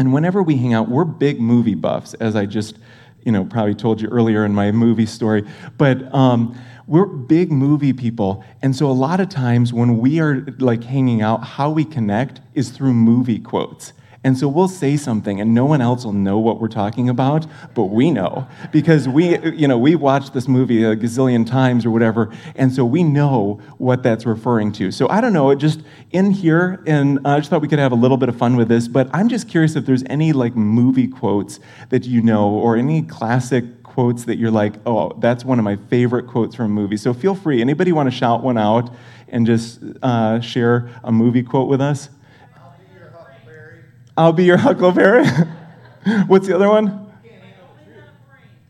and 0.00 0.14
whenever 0.14 0.42
we 0.42 0.56
hang 0.56 0.72
out, 0.72 0.88
we're 0.88 1.04
big 1.04 1.42
movie 1.42 1.74
buffs, 1.74 2.14
as 2.14 2.34
I 2.34 2.46
just, 2.46 2.78
you 3.22 3.30
know, 3.30 3.44
probably 3.44 3.74
told 3.74 4.00
you 4.00 4.08
earlier 4.08 4.46
in 4.46 4.54
my 4.54 4.72
movie 4.72 5.04
story. 5.04 5.46
But 5.76 6.12
um, 6.14 6.58
we're 6.86 7.04
big 7.04 7.52
movie 7.52 7.92
people, 7.92 8.42
and 8.62 8.74
so 8.74 8.86
a 8.86 8.92
lot 8.92 9.20
of 9.20 9.28
times 9.28 9.74
when 9.74 9.98
we 9.98 10.18
are 10.18 10.46
like 10.58 10.84
hanging 10.84 11.20
out, 11.20 11.44
how 11.44 11.68
we 11.68 11.84
connect 11.84 12.40
is 12.54 12.70
through 12.70 12.94
movie 12.94 13.38
quotes. 13.38 13.92
And 14.22 14.36
so 14.36 14.48
we'll 14.48 14.68
say 14.68 14.98
something 14.98 15.40
and 15.40 15.54
no 15.54 15.64
one 15.64 15.80
else 15.80 16.04
will 16.04 16.12
know 16.12 16.38
what 16.38 16.60
we're 16.60 16.68
talking 16.68 17.08
about, 17.08 17.46
but 17.74 17.84
we 17.84 18.10
know 18.10 18.46
because 18.70 19.08
we, 19.08 19.38
you 19.48 19.66
know, 19.66 19.78
we 19.78 19.94
watched 19.94 20.34
this 20.34 20.46
movie 20.46 20.84
a 20.84 20.94
gazillion 20.94 21.46
times 21.46 21.86
or 21.86 21.90
whatever, 21.90 22.30
and 22.54 22.70
so 22.70 22.84
we 22.84 23.02
know 23.02 23.58
what 23.78 24.02
that's 24.02 24.26
referring 24.26 24.72
to. 24.72 24.90
So 24.92 25.08
I 25.08 25.22
don't 25.22 25.32
know, 25.32 25.48
it 25.50 25.56
just 25.56 25.80
in 26.10 26.32
here, 26.32 26.82
and 26.86 27.18
I 27.24 27.38
just 27.38 27.48
thought 27.48 27.62
we 27.62 27.68
could 27.68 27.78
have 27.78 27.92
a 27.92 27.96
little 27.96 28.18
bit 28.18 28.28
of 28.28 28.36
fun 28.36 28.56
with 28.56 28.68
this, 28.68 28.88
but 28.88 29.08
I'm 29.14 29.30
just 29.30 29.48
curious 29.48 29.74
if 29.74 29.86
there's 29.86 30.04
any 30.06 30.34
like 30.34 30.54
movie 30.54 31.08
quotes 31.08 31.58
that 31.88 32.04
you 32.04 32.20
know 32.20 32.50
or 32.50 32.76
any 32.76 33.00
classic 33.00 33.82
quotes 33.82 34.24
that 34.24 34.36
you're 34.36 34.50
like, 34.50 34.74
oh, 34.84 35.12
that's 35.18 35.46
one 35.46 35.58
of 35.58 35.64
my 35.64 35.76
favorite 35.76 36.26
quotes 36.26 36.54
from 36.54 36.66
a 36.66 36.68
movie. 36.68 36.98
So 36.98 37.14
feel 37.14 37.34
free. 37.34 37.62
Anybody 37.62 37.90
want 37.90 38.06
to 38.06 38.14
shout 38.14 38.42
one 38.42 38.58
out 38.58 38.90
and 39.28 39.46
just 39.46 39.80
uh, 40.02 40.40
share 40.40 40.90
a 41.02 41.10
movie 41.10 41.42
quote 41.42 41.68
with 41.68 41.80
us? 41.80 42.10
I'll 44.20 44.34
be 44.34 44.44
your 44.44 44.56
Huckleberry. 44.58 45.24
What's 46.26 46.46
the 46.46 46.54
other 46.54 46.68
one? 46.68 47.10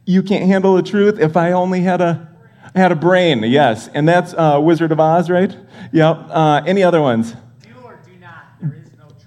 You 0.05 0.23
can't 0.23 0.45
handle 0.47 0.77
the 0.77 0.83
truth. 0.83 1.19
If 1.19 1.37
I 1.37 1.51
only 1.51 1.81
had 1.81 2.01
a 2.01 2.29
had 2.77 2.93
a 2.93 2.95
brain, 2.95 3.43
yes, 3.43 3.89
and 3.93 4.09
that's 4.09 4.33
uh, 4.35 4.61
Wizard 4.63 4.93
of 4.93 5.01
Oz, 5.01 5.29
right? 5.29 5.57
Yep. 5.93 6.27
Uh, 6.29 6.63
any 6.65 6.85
other 6.85 7.01
ones? 7.01 7.35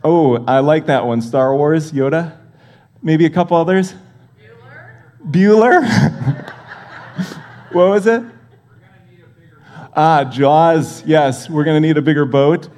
Oh, 0.01 0.41
I 0.45 0.59
like 0.59 0.85
that 0.85 1.05
one. 1.05 1.21
Star 1.21 1.53
Wars, 1.57 1.91
Yoda. 1.91 2.37
Maybe 3.01 3.25
a 3.25 3.29
couple 3.29 3.57
others. 3.57 3.93
Bueller. 5.29 5.83
Bueller. 5.83 6.53
what 7.73 7.89
was 7.89 8.07
it? 8.07 8.23
Ah, 9.93 10.23
Jaws. 10.23 11.03
Yes, 11.05 11.49
we're 11.49 11.65
going 11.65 11.81
to 11.81 11.85
need 11.85 11.97
a 11.97 12.01
bigger 12.01 12.25
boat. 12.25 12.69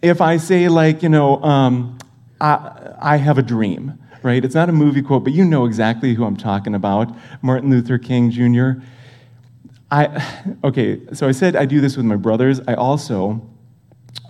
If 0.00 0.20
I 0.20 0.36
say 0.36 0.68
like 0.68 1.02
you 1.02 1.08
know. 1.08 1.42
Um, 1.42 1.98
I, 2.40 3.16
have 3.16 3.38
a 3.38 3.42
dream, 3.42 3.98
right? 4.22 4.44
It's 4.44 4.54
not 4.54 4.68
a 4.68 4.72
movie 4.72 5.02
quote, 5.02 5.24
but 5.24 5.32
you 5.32 5.44
know 5.44 5.64
exactly 5.64 6.14
who 6.14 6.24
I'm 6.24 6.36
talking 6.36 6.74
about 6.74 7.14
Martin 7.42 7.70
Luther 7.70 7.98
King 7.98 8.30
Jr. 8.30 8.82
I, 9.90 10.44
okay, 10.64 11.00
so 11.12 11.28
I 11.28 11.32
said 11.32 11.56
I 11.56 11.64
do 11.64 11.80
this 11.80 11.96
with 11.96 12.06
my 12.06 12.16
brothers. 12.16 12.60
I 12.66 12.74
also 12.74 13.48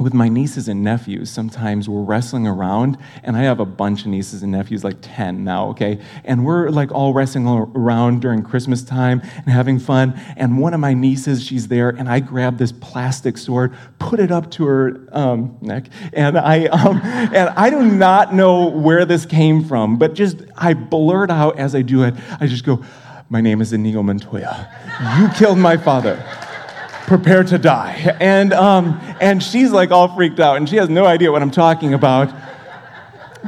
with 0.01 0.13
my 0.13 0.29
nieces 0.29 0.67
and 0.67 0.83
nephews, 0.83 1.31
sometimes 1.31 1.89
we're 1.89 2.03
wrestling 2.03 2.49
around, 2.49 2.99
and 3.23 3.37
I 3.37 3.43
have 3.43 3.61
a 3.61 3.65
bunch 3.65 4.01
of 4.01 4.09
nieces 4.09 4.43
and 4.43 4.51
nephews, 4.51 4.83
like 4.83 4.97
10 5.01 5.45
now, 5.45 5.69
okay? 5.69 6.01
And 6.25 6.45
we're 6.45 6.69
like 6.71 6.91
all 6.91 7.15
wrestling 7.15 7.47
around 7.47 8.21
during 8.21 8.43
Christmas 8.43 8.83
time 8.83 9.21
and 9.37 9.47
having 9.47 9.79
fun. 9.79 10.21
And 10.37 10.59
one 10.59 10.75
of 10.75 10.81
my 10.81 10.95
nieces, 10.95 11.45
she's 11.45 11.69
there, 11.69 11.91
and 11.91 12.09
I 12.09 12.19
grab 12.19 12.59
this 12.59 12.73
plastic 12.73 13.39
sword, 13.39 13.73
put 14.01 14.19
it 14.19 14.33
up 14.33 14.51
to 14.53 14.67
her 14.67 15.09
um, 15.13 15.57
neck, 15.61 15.87
and 16.13 16.37
I, 16.37 16.67
um, 16.67 17.01
and 17.05 17.51
I 17.51 17.71
do 17.71 17.83
not 17.83 18.35
know 18.35 18.67
where 18.67 19.05
this 19.05 19.25
came 19.25 19.65
from, 19.65 19.97
but 19.97 20.15
just 20.15 20.43
I 20.57 20.75
blurt 20.75 21.31
out 21.31 21.57
as 21.59 21.75
I 21.77 21.83
do 21.83 22.03
it, 22.03 22.15
I 22.41 22.49
just 22.49 22.65
go, 22.65 22.85
My 23.31 23.41
name 23.41 23.61
is 23.61 23.73
Inigo 23.73 24.03
Montoya. 24.03 24.69
You 25.19 25.29
killed 25.39 25.59
my 25.59 25.77
father 25.77 26.23
prepare 27.07 27.45
to 27.45 27.59
die. 27.59 28.17
And, 28.21 28.53
um, 28.53 29.01
and 29.21 29.43
she's 29.43 29.71
like 29.71 29.91
all 29.91 30.15
freaked 30.15 30.41
out, 30.41 30.57
and 30.57 30.69
she 30.69 30.77
has 30.77 30.89
no 30.89 31.05
idea 31.05 31.31
what 31.31 31.43
I'm 31.43 31.51
talking 31.51 31.95
about. 31.95 32.35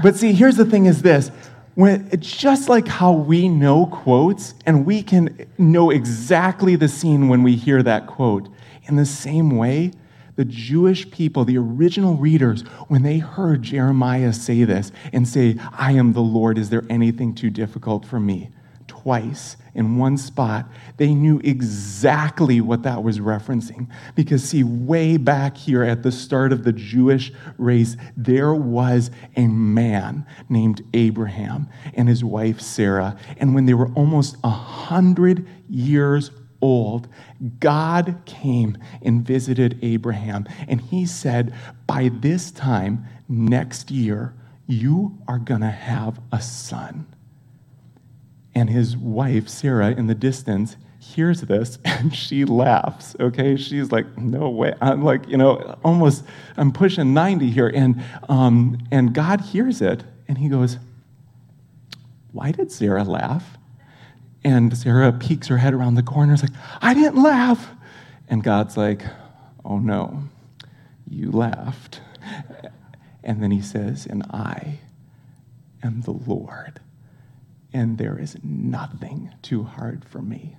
But 0.02 0.16
see, 0.16 0.32
here's 0.32 0.56
the 0.56 0.64
thing 0.64 0.86
is 0.86 1.02
this. 1.02 1.30
When, 1.74 2.08
it's 2.10 2.34
just 2.34 2.68
like 2.68 2.88
how 2.88 3.12
we 3.12 3.48
know 3.48 3.86
quotes, 3.86 4.54
and 4.64 4.86
we 4.86 5.02
can 5.02 5.46
know 5.58 5.90
exactly 5.90 6.76
the 6.76 6.88
scene 6.88 7.28
when 7.28 7.42
we 7.42 7.56
hear 7.56 7.82
that 7.82 8.06
quote. 8.06 8.48
In 8.84 8.96
the 8.96 9.04
same 9.06 9.56
way, 9.56 9.92
the 10.36 10.44
Jewish 10.44 11.10
people, 11.10 11.44
the 11.44 11.58
original 11.58 12.14
readers, 12.14 12.62
when 12.88 13.02
they 13.02 13.18
heard 13.18 13.62
Jeremiah 13.62 14.32
say 14.32 14.64
this 14.64 14.92
and 15.12 15.26
say, 15.26 15.56
I 15.72 15.92
am 15.92 16.12
the 16.12 16.20
Lord, 16.20 16.58
is 16.58 16.70
there 16.70 16.84
anything 16.88 17.34
too 17.34 17.50
difficult 17.50 18.04
for 18.04 18.20
me? 18.20 18.50
Twice 18.86 19.56
in 19.76 19.98
one 19.98 20.16
spot, 20.16 20.66
they 20.96 21.14
knew 21.14 21.38
exactly 21.44 22.62
what 22.62 22.82
that 22.82 23.02
was 23.02 23.20
referencing. 23.20 23.86
Because, 24.14 24.42
see, 24.42 24.64
way 24.64 25.18
back 25.18 25.54
here 25.56 25.84
at 25.84 26.02
the 26.02 26.10
start 26.10 26.50
of 26.50 26.64
the 26.64 26.72
Jewish 26.72 27.30
race, 27.58 27.96
there 28.16 28.54
was 28.54 29.10
a 29.36 29.46
man 29.46 30.26
named 30.48 30.82
Abraham 30.94 31.68
and 31.92 32.08
his 32.08 32.24
wife 32.24 32.58
Sarah. 32.60 33.18
And 33.36 33.54
when 33.54 33.66
they 33.66 33.74
were 33.74 33.92
almost 33.92 34.36
a 34.42 34.48
hundred 34.48 35.46
years 35.68 36.30
old, 36.62 37.06
God 37.60 38.22
came 38.24 38.78
and 39.02 39.26
visited 39.26 39.78
Abraham. 39.82 40.46
And 40.66 40.80
he 40.80 41.04
said, 41.04 41.54
By 41.86 42.10
this 42.10 42.50
time 42.50 43.04
next 43.28 43.90
year, 43.90 44.34
you 44.66 45.18
are 45.28 45.38
going 45.38 45.60
to 45.60 45.70
have 45.70 46.18
a 46.32 46.40
son. 46.40 47.06
And 48.56 48.70
his 48.70 48.96
wife, 48.96 49.50
Sarah, 49.50 49.90
in 49.90 50.06
the 50.06 50.14
distance, 50.14 50.78
hears 50.98 51.42
this 51.42 51.78
and 51.84 52.16
she 52.16 52.46
laughs. 52.46 53.14
Okay. 53.20 53.54
She's 53.56 53.92
like, 53.92 54.16
no 54.16 54.48
way. 54.48 54.72
I'm 54.80 55.04
like, 55.04 55.28
you 55.28 55.36
know, 55.36 55.78
almost, 55.84 56.24
I'm 56.56 56.72
pushing 56.72 57.12
90 57.12 57.50
here. 57.50 57.68
And, 57.68 58.02
um, 58.30 58.78
and 58.90 59.12
God 59.12 59.42
hears 59.42 59.82
it 59.82 60.04
and 60.26 60.38
he 60.38 60.48
goes, 60.48 60.78
why 62.32 62.50
did 62.50 62.72
Sarah 62.72 63.04
laugh? 63.04 63.58
And 64.42 64.76
Sarah 64.76 65.12
peeks 65.12 65.48
her 65.48 65.58
head 65.58 65.74
around 65.74 65.96
the 65.96 66.02
corner. 66.02 66.32
It's 66.32 66.42
like, 66.42 66.52
I 66.80 66.94
didn't 66.94 67.22
laugh. 67.22 67.68
And 68.26 68.42
God's 68.42 68.78
like, 68.78 69.02
oh 69.66 69.78
no, 69.78 70.22
you 71.06 71.30
laughed. 71.30 72.00
And 73.22 73.42
then 73.42 73.50
he 73.50 73.60
says, 73.60 74.06
and 74.06 74.22
I 74.30 74.78
am 75.82 76.00
the 76.00 76.12
Lord 76.12 76.80
and 77.72 77.98
there 77.98 78.18
is 78.18 78.36
nothing 78.42 79.30
too 79.42 79.64
hard 79.64 80.04
for 80.04 80.22
me. 80.22 80.56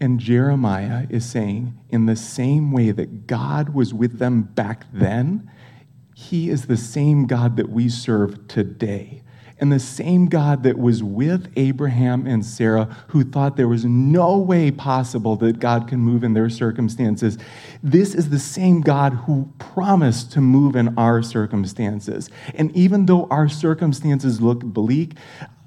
And 0.00 0.20
Jeremiah 0.20 1.06
is 1.08 1.24
saying, 1.24 1.78
in 1.88 2.06
the 2.06 2.16
same 2.16 2.72
way 2.72 2.90
that 2.90 3.26
God 3.26 3.70
was 3.70 3.94
with 3.94 4.18
them 4.18 4.42
back 4.42 4.86
then, 4.92 5.50
he 6.14 6.50
is 6.50 6.66
the 6.66 6.76
same 6.76 7.26
God 7.26 7.56
that 7.56 7.70
we 7.70 7.88
serve 7.88 8.46
today. 8.48 9.23
And 9.64 9.72
the 9.72 9.80
same 9.80 10.26
God 10.26 10.62
that 10.64 10.78
was 10.78 11.02
with 11.02 11.50
Abraham 11.56 12.26
and 12.26 12.44
Sarah, 12.44 12.84
who 13.08 13.24
thought 13.24 13.56
there 13.56 13.66
was 13.66 13.82
no 13.82 14.36
way 14.36 14.70
possible 14.70 15.36
that 15.36 15.58
God 15.58 15.88
can 15.88 16.00
move 16.00 16.22
in 16.22 16.34
their 16.34 16.50
circumstances, 16.50 17.38
this 17.82 18.14
is 18.14 18.28
the 18.28 18.38
same 18.38 18.82
God 18.82 19.14
who 19.14 19.50
promised 19.58 20.30
to 20.32 20.42
move 20.42 20.76
in 20.76 20.98
our 20.98 21.22
circumstances. 21.22 22.28
And 22.54 22.76
even 22.76 23.06
though 23.06 23.26
our 23.30 23.48
circumstances 23.48 24.38
look 24.38 24.60
bleak, 24.62 25.14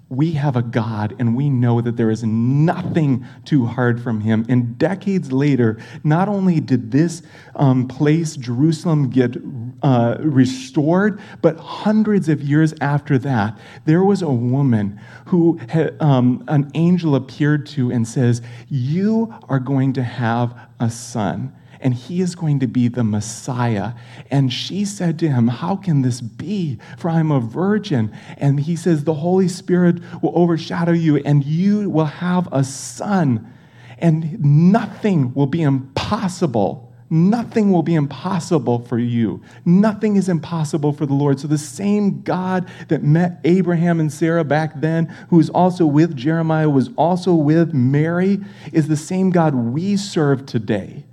we 0.09 0.33
have 0.33 0.55
a 0.55 0.61
God 0.61 1.15
and 1.19 1.35
we 1.35 1.49
know 1.49 1.81
that 1.81 1.97
there 1.97 2.11
is 2.11 2.23
nothing 2.23 3.25
too 3.45 3.65
hard 3.65 4.01
from 4.01 4.21
him. 4.21 4.45
And 4.47 4.77
decades 4.77 5.31
later, 5.31 5.79
not 6.03 6.29
only 6.29 6.59
did 6.59 6.91
this 6.91 7.23
um, 7.55 7.87
place, 7.87 8.35
Jerusalem, 8.37 9.09
get 9.09 9.35
uh, 9.83 10.17
restored, 10.19 11.19
but 11.41 11.57
hundreds 11.57 12.29
of 12.29 12.41
years 12.41 12.73
after 12.81 13.17
that, 13.19 13.57
there 13.85 14.03
was 14.03 14.21
a 14.21 14.29
woman 14.29 14.99
who 15.25 15.57
had, 15.69 15.95
um, 16.01 16.43
an 16.47 16.71
angel 16.73 17.15
appeared 17.15 17.65
to 17.67 17.91
and 17.91 18.07
says, 18.07 18.41
You 18.69 19.33
are 19.49 19.59
going 19.59 19.93
to 19.93 20.03
have 20.03 20.57
a 20.79 20.89
son 20.89 21.53
and 21.79 21.93
he 21.93 22.21
is 22.21 22.35
going 22.35 22.59
to 22.59 22.67
be 22.67 22.87
the 22.87 23.03
Messiah. 23.03 23.93
And 24.31 24.51
she 24.51 24.85
said 24.85 25.19
to 25.19 25.29
him, 25.29 25.47
How 25.47 25.75
can 25.75 26.01
this 26.01 26.21
be? 26.21 26.79
For 26.97 27.09
I'm 27.09 27.31
a 27.31 27.39
virgin. 27.39 28.15
And 28.37 28.59
he 28.59 28.75
says, 28.75 29.03
The 29.03 29.13
Holy 29.13 29.47
Spirit 29.47 30.01
will 30.21 30.33
overshadow 30.35 30.93
you, 30.93 31.17
and 31.17 31.43
you 31.45 31.89
will 31.89 32.05
have 32.05 32.47
a 32.51 32.63
son. 32.63 33.53
And 33.99 34.71
nothing 34.71 35.33
will 35.33 35.47
be 35.47 35.61
impossible. 35.61 36.86
Nothing 37.09 37.71
will 37.71 37.83
be 37.83 37.95
impossible 37.95 38.79
for 38.79 38.99
you. 38.99 39.41
Nothing 39.63 40.17
is 40.17 40.27
impossible 40.27 40.91
for 40.91 41.05
the 41.05 41.13
Lord. 41.13 41.39
So, 41.39 41.47
the 41.47 41.57
same 41.57 42.21
God 42.21 42.69
that 42.89 43.01
met 43.01 43.39
Abraham 43.45 43.99
and 43.99 44.11
Sarah 44.11 44.43
back 44.43 44.81
then, 44.81 45.07
who 45.29 45.39
is 45.39 45.49
also 45.49 45.85
with 45.85 46.15
Jeremiah, 46.15 46.69
was 46.69 46.89
also 46.97 47.33
with 47.33 47.73
Mary, 47.73 48.39
is 48.73 48.89
the 48.89 48.97
same 48.97 49.29
God 49.29 49.55
we 49.55 49.95
serve 49.95 50.45
today. 50.45 51.06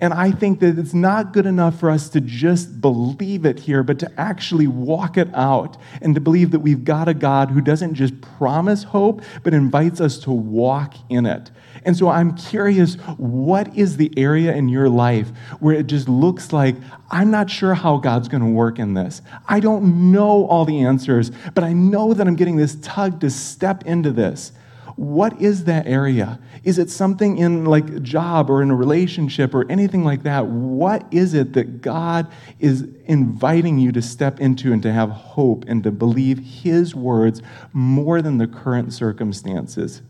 And 0.00 0.14
I 0.14 0.30
think 0.30 0.60
that 0.60 0.78
it's 0.78 0.94
not 0.94 1.34
good 1.34 1.44
enough 1.44 1.78
for 1.78 1.90
us 1.90 2.08
to 2.10 2.20
just 2.20 2.80
believe 2.80 3.44
it 3.44 3.60
here, 3.60 3.82
but 3.82 3.98
to 3.98 4.20
actually 4.20 4.66
walk 4.66 5.18
it 5.18 5.28
out 5.34 5.76
and 6.00 6.14
to 6.14 6.20
believe 6.20 6.52
that 6.52 6.60
we've 6.60 6.84
got 6.84 7.06
a 7.06 7.14
God 7.14 7.50
who 7.50 7.60
doesn't 7.60 7.94
just 7.94 8.18
promise 8.20 8.82
hope, 8.82 9.22
but 9.42 9.52
invites 9.52 10.00
us 10.00 10.18
to 10.20 10.30
walk 10.30 10.94
in 11.10 11.26
it. 11.26 11.50
And 11.84 11.96
so 11.96 12.08
I'm 12.08 12.34
curious 12.34 12.94
what 13.16 13.76
is 13.76 13.98
the 13.98 14.12
area 14.16 14.54
in 14.54 14.68
your 14.68 14.88
life 14.88 15.28
where 15.60 15.74
it 15.74 15.86
just 15.86 16.08
looks 16.08 16.52
like, 16.52 16.76
I'm 17.10 17.30
not 17.30 17.50
sure 17.50 17.74
how 17.74 17.98
God's 17.98 18.28
going 18.28 18.42
to 18.42 18.50
work 18.50 18.78
in 18.78 18.94
this. 18.94 19.20
I 19.48 19.60
don't 19.60 20.12
know 20.12 20.46
all 20.46 20.64
the 20.64 20.80
answers, 20.82 21.30
but 21.54 21.62
I 21.62 21.72
know 21.74 22.14
that 22.14 22.26
I'm 22.26 22.36
getting 22.36 22.56
this 22.56 22.76
tug 22.80 23.20
to 23.20 23.30
step 23.30 23.84
into 23.84 24.12
this. 24.12 24.52
What 25.00 25.40
is 25.40 25.64
that 25.64 25.86
area? 25.86 26.38
Is 26.62 26.76
it 26.76 26.90
something 26.90 27.38
in 27.38 27.64
like 27.64 27.88
a 27.88 28.00
job 28.00 28.50
or 28.50 28.60
in 28.60 28.70
a 28.70 28.74
relationship 28.74 29.54
or 29.54 29.64
anything 29.70 30.04
like 30.04 30.24
that? 30.24 30.46
What 30.46 31.06
is 31.10 31.32
it 31.32 31.54
that 31.54 31.80
God 31.80 32.30
is 32.58 32.86
inviting 33.06 33.78
you 33.78 33.92
to 33.92 34.02
step 34.02 34.40
into 34.40 34.74
and 34.74 34.82
to 34.82 34.92
have 34.92 35.08
hope 35.08 35.64
and 35.66 35.82
to 35.84 35.90
believe 35.90 36.40
His 36.40 36.94
words 36.94 37.40
more 37.72 38.20
than 38.20 38.36
the 38.36 38.46
current 38.46 38.92
circumstances? 38.92 40.02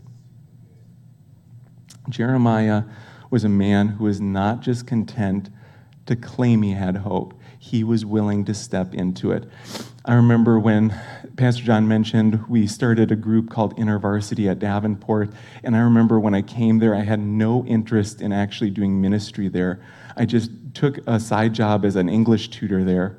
Jeremiah 2.08 2.82
was 3.30 3.44
a 3.44 3.48
man 3.48 3.90
who 3.90 4.02
was 4.06 4.20
not 4.20 4.58
just 4.58 4.88
content 4.88 5.50
to 6.06 6.16
claim 6.16 6.62
he 6.62 6.72
had 6.72 6.96
hope, 6.96 7.34
he 7.58 7.84
was 7.84 8.04
willing 8.04 8.44
to 8.46 8.54
step 8.54 8.94
into 8.94 9.32
it. 9.32 9.48
I 10.04 10.14
remember 10.14 10.58
when 10.58 10.94
Pastor 11.36 11.62
John 11.62 11.86
mentioned 11.86 12.48
we 12.48 12.66
started 12.66 13.12
a 13.12 13.16
group 13.16 13.50
called 13.50 13.76
InterVarsity 13.76 14.50
at 14.50 14.58
Davenport, 14.58 15.32
and 15.62 15.76
I 15.76 15.80
remember 15.80 16.18
when 16.18 16.34
I 16.34 16.42
came 16.42 16.78
there, 16.78 16.94
I 16.94 17.02
had 17.02 17.20
no 17.20 17.64
interest 17.66 18.20
in 18.20 18.32
actually 18.32 18.70
doing 18.70 19.00
ministry 19.00 19.48
there. 19.48 19.80
I 20.16 20.24
just 20.24 20.50
took 20.74 20.98
a 21.06 21.20
side 21.20 21.54
job 21.54 21.84
as 21.84 21.96
an 21.96 22.08
English 22.08 22.48
tutor 22.48 22.84
there. 22.84 23.18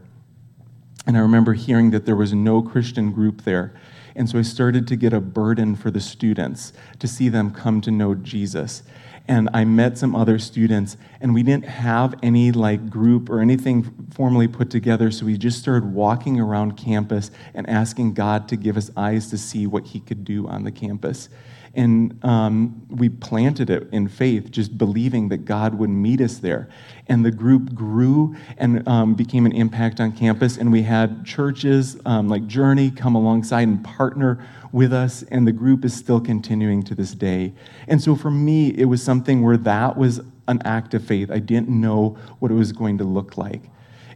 And 1.08 1.18
I 1.18 1.22
remember 1.22 1.54
hearing 1.54 1.92
that 1.92 2.06
there 2.06 2.16
was 2.16 2.34
no 2.34 2.62
Christian 2.62 3.12
group 3.12 3.44
there. 3.44 3.74
And 4.16 4.30
so 4.30 4.38
I 4.38 4.42
started 4.42 4.88
to 4.88 4.96
get 4.96 5.14
a 5.14 5.22
burden 5.22 5.76
for 5.76 5.90
the 5.90 6.02
students 6.02 6.74
to 7.00 7.08
see 7.08 7.30
them 7.30 7.52
come 7.52 7.82
to 7.82 7.92
know 7.92 8.14
Jesus 8.14 8.84
and 9.28 9.50
I 9.54 9.66
met 9.66 9.98
some 9.98 10.16
other 10.16 10.40
students, 10.40 10.98
and 11.20 11.34
we 11.34 11.44
didn't 11.44 11.66
have 11.66 12.16
any 12.24 12.52
like 12.52 12.90
group 12.90 13.30
or 13.30 13.40
anything 13.40 14.08
formally 14.14 14.48
put 14.48 14.70
together, 14.70 15.12
so 15.12 15.26
we 15.26 15.38
just 15.38 15.60
started 15.60 15.94
walking 15.94 16.40
around 16.40 16.78
campus 16.78 17.32
and 17.54 17.70
asking 17.70 18.14
God 18.14 18.48
to 18.50 18.56
give 18.56 18.78
us 18.78 18.92
eyes 18.98 19.30
to 19.30 19.38
see 19.38 19.68
what 19.68 19.86
He 19.88 20.00
could 20.00 20.26
do 20.26 20.48
on 20.48 20.64
the 20.64 20.72
campus. 20.72 21.30
And 21.74 22.20
um, 22.24 22.86
we 22.90 23.08
planted 23.08 23.70
it 23.70 23.88
in 23.94 24.10
faith, 24.10 24.52
just 24.52 24.78
believing 24.78 25.30
that 25.30 25.46
God 25.46 25.76
would 25.76 25.90
meet 25.90 26.20
us 26.20 26.38
there. 26.38 26.70
And 27.08 27.26
the 27.26 27.32
group 27.32 27.74
grew 27.74 28.36
and 28.58 28.86
um, 28.88 29.16
became 29.16 29.46
an 29.46 29.54
impact 29.54 30.00
on 30.02 30.12
campus. 30.12 30.58
And 30.58 30.72
we 30.72 30.82
had 30.82 31.26
churches 31.26 31.98
um, 32.06 32.28
like 32.28 32.46
Journey 32.48 32.92
come 32.92 33.16
alongside 33.16 33.68
and 33.68 33.84
partner 33.84 34.46
with 34.74 34.92
us. 34.92 35.24
And 35.24 35.48
the 35.48 35.54
group 35.54 35.86
is 35.86 35.94
still 35.94 36.20
continuing 36.20 36.84
to 36.84 36.96
this 36.96 37.14
day. 37.14 37.54
And 37.88 38.02
so 38.02 38.16
for 38.16 38.32
me, 38.32 38.70
it 38.70 38.86
was 38.86 39.02
something 39.02 39.42
where 39.42 39.58
that 39.58 39.98
was 39.98 40.20
an 40.48 40.62
act 40.66 40.94
of 40.94 41.06
faith. 41.06 41.32
I 41.32 41.40
didn't 41.40 41.70
know 41.70 42.18
what 42.40 42.52
it 42.52 42.56
was 42.56 42.74
going 42.74 42.98
to 42.98 43.06
look 43.06 43.38
like. 43.38 43.62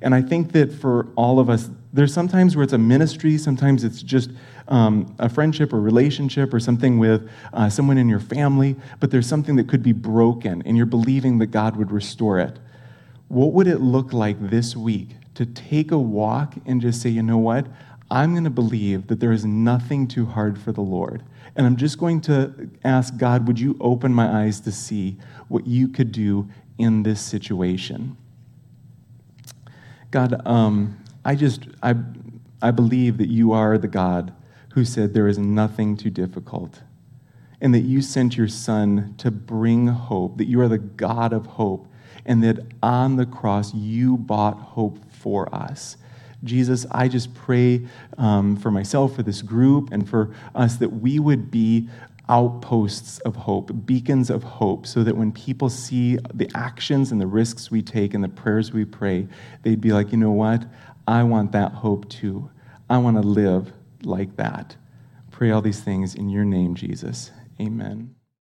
And 0.02 0.14
I 0.14 0.22
think 0.22 0.52
that 0.52 0.72
for 0.72 1.08
all 1.16 1.40
of 1.40 1.50
us, 1.50 1.70
there's 1.94 2.14
sometimes 2.14 2.56
where 2.56 2.64
it's 2.64 2.74
a 2.74 2.78
ministry, 2.78 3.38
sometimes 3.38 3.84
it's 3.84 4.04
just 4.04 4.30
um, 4.68 5.16
a 5.20 5.30
friendship 5.30 5.74
or 5.74 5.80
relationship 5.80 6.54
or 6.54 6.60
something 6.60 6.98
with 6.98 7.30
uh, 7.54 7.70
someone 7.70 7.98
in 7.98 8.10
your 8.10 8.20
family, 8.20 8.76
but 9.00 9.12
there's 9.12 9.28
something 9.28 9.56
that 9.58 9.68
could 9.68 9.84
be 9.84 9.92
broken 9.92 10.64
and 10.66 10.76
you're 10.76 10.86
believing 10.86 11.38
that 11.40 11.48
God 11.48 11.76
would 11.76 11.92
restore 11.92 12.40
it. 12.40 12.58
What 13.28 13.54
would 13.54 13.68
it 13.68 13.82
look 13.82 14.14
like 14.14 14.50
this 14.50 14.76
week 14.76 15.10
to 15.36 15.46
take 15.46 15.92
a 15.92 15.98
walk 15.98 16.56
and 16.66 16.82
just 16.82 17.02
say, 17.02 17.10
you 17.10 17.24
know 17.24 17.38
what? 17.38 17.68
I'm 18.10 18.32
going 18.32 18.44
to 18.44 18.50
believe 18.50 19.08
that 19.08 19.20
there 19.20 19.32
is 19.32 19.46
nothing 19.46 20.08
too 20.08 20.26
hard 20.26 20.60
for 20.60 20.72
the 20.72 20.82
Lord. 20.82 21.24
And 21.56 21.66
I'm 21.66 21.76
just 21.76 21.98
going 21.98 22.22
to 22.22 22.70
ask 22.84 23.18
God, 23.18 23.48
would 23.48 23.60
you 23.60 23.78
open 23.80 24.14
my 24.14 24.44
eyes 24.44 24.60
to 24.62 24.72
see 24.72 25.18
what 25.48 25.66
you 25.66 25.88
could 25.88 26.12
do 26.12 26.48
in 26.78 27.04
this 27.04 27.22
situation? 27.22 28.18
God, 30.12 30.42
um, 30.46 30.98
I 31.24 31.36
just, 31.36 31.68
I, 31.82 31.96
I 32.62 32.72
believe 32.72 33.18
that 33.18 33.30
you 33.30 33.54
are 33.54 33.78
the 33.78 33.88
God 33.88 34.34
who 34.76 34.86
said 34.86 35.14
there 35.14 35.28
is 35.28 35.40
nothing 35.40 35.96
too 35.96 36.10
difficult 36.10 36.82
and 37.62 37.74
that 37.74 37.80
you 37.80 38.02
sent 38.02 38.36
your 38.36 38.50
son 38.50 39.16
to 39.18 39.32
bring 39.32 39.88
hope, 39.88 40.38
that 40.38 40.46
you 40.46 40.60
are 40.60 40.68
the 40.68 40.78
God 40.78 41.32
of 41.32 41.46
hope, 41.46 41.88
and 42.26 42.44
that 42.44 42.60
on 42.84 43.16
the 43.16 43.26
cross 43.26 43.74
you 43.74 44.18
bought 44.18 44.58
hope 44.58 45.00
for 45.10 45.54
us. 45.56 45.96
Jesus, 46.44 46.86
I 46.92 47.08
just 47.08 47.34
pray 47.34 47.88
um, 48.18 48.58
for 48.58 48.70
myself, 48.70 49.16
for 49.16 49.24
this 49.24 49.42
group, 49.42 49.94
and 49.94 50.08
for 50.08 50.36
us 50.54 50.76
that 50.76 50.90
we 50.90 51.20
would 51.20 51.50
be 51.50 51.88
outposts 52.28 53.20
of 53.20 53.36
hope, 53.36 53.72
beacons 53.86 54.30
of 54.30 54.44
hope, 54.44 54.86
so 54.86 55.04
that 55.06 55.16
when 55.16 55.32
people 55.32 55.70
see 55.70 56.18
the 56.34 56.52
actions 56.54 57.14
and 57.14 57.22
the 57.22 57.28
risks 57.28 57.72
we 57.72 57.82
take 57.82 58.14
and 58.14 58.24
the 58.24 58.30
prayers 58.30 58.74
we 58.74 58.84
pray, 58.84 59.28
they'd 59.64 59.80
be 59.80 59.94
like, 59.94 60.12
you 60.12 60.18
know 60.18 60.32
what? 60.32 60.66
I 61.08 61.24
want 61.24 61.54
that 61.54 61.72
hope 61.72 62.10
too. 62.10 62.50
I 62.90 62.98
want 62.98 63.16
to 63.16 63.24
live 63.24 63.72
like 64.06 64.36
that. 64.38 64.76
Pray 65.32 65.52
all 65.52 65.62
these 65.62 65.82
things 65.82 66.16
in 66.16 66.30
your 66.30 66.46
name, 66.46 66.76
Jesus. 66.76 67.32
Amen. 67.60 68.15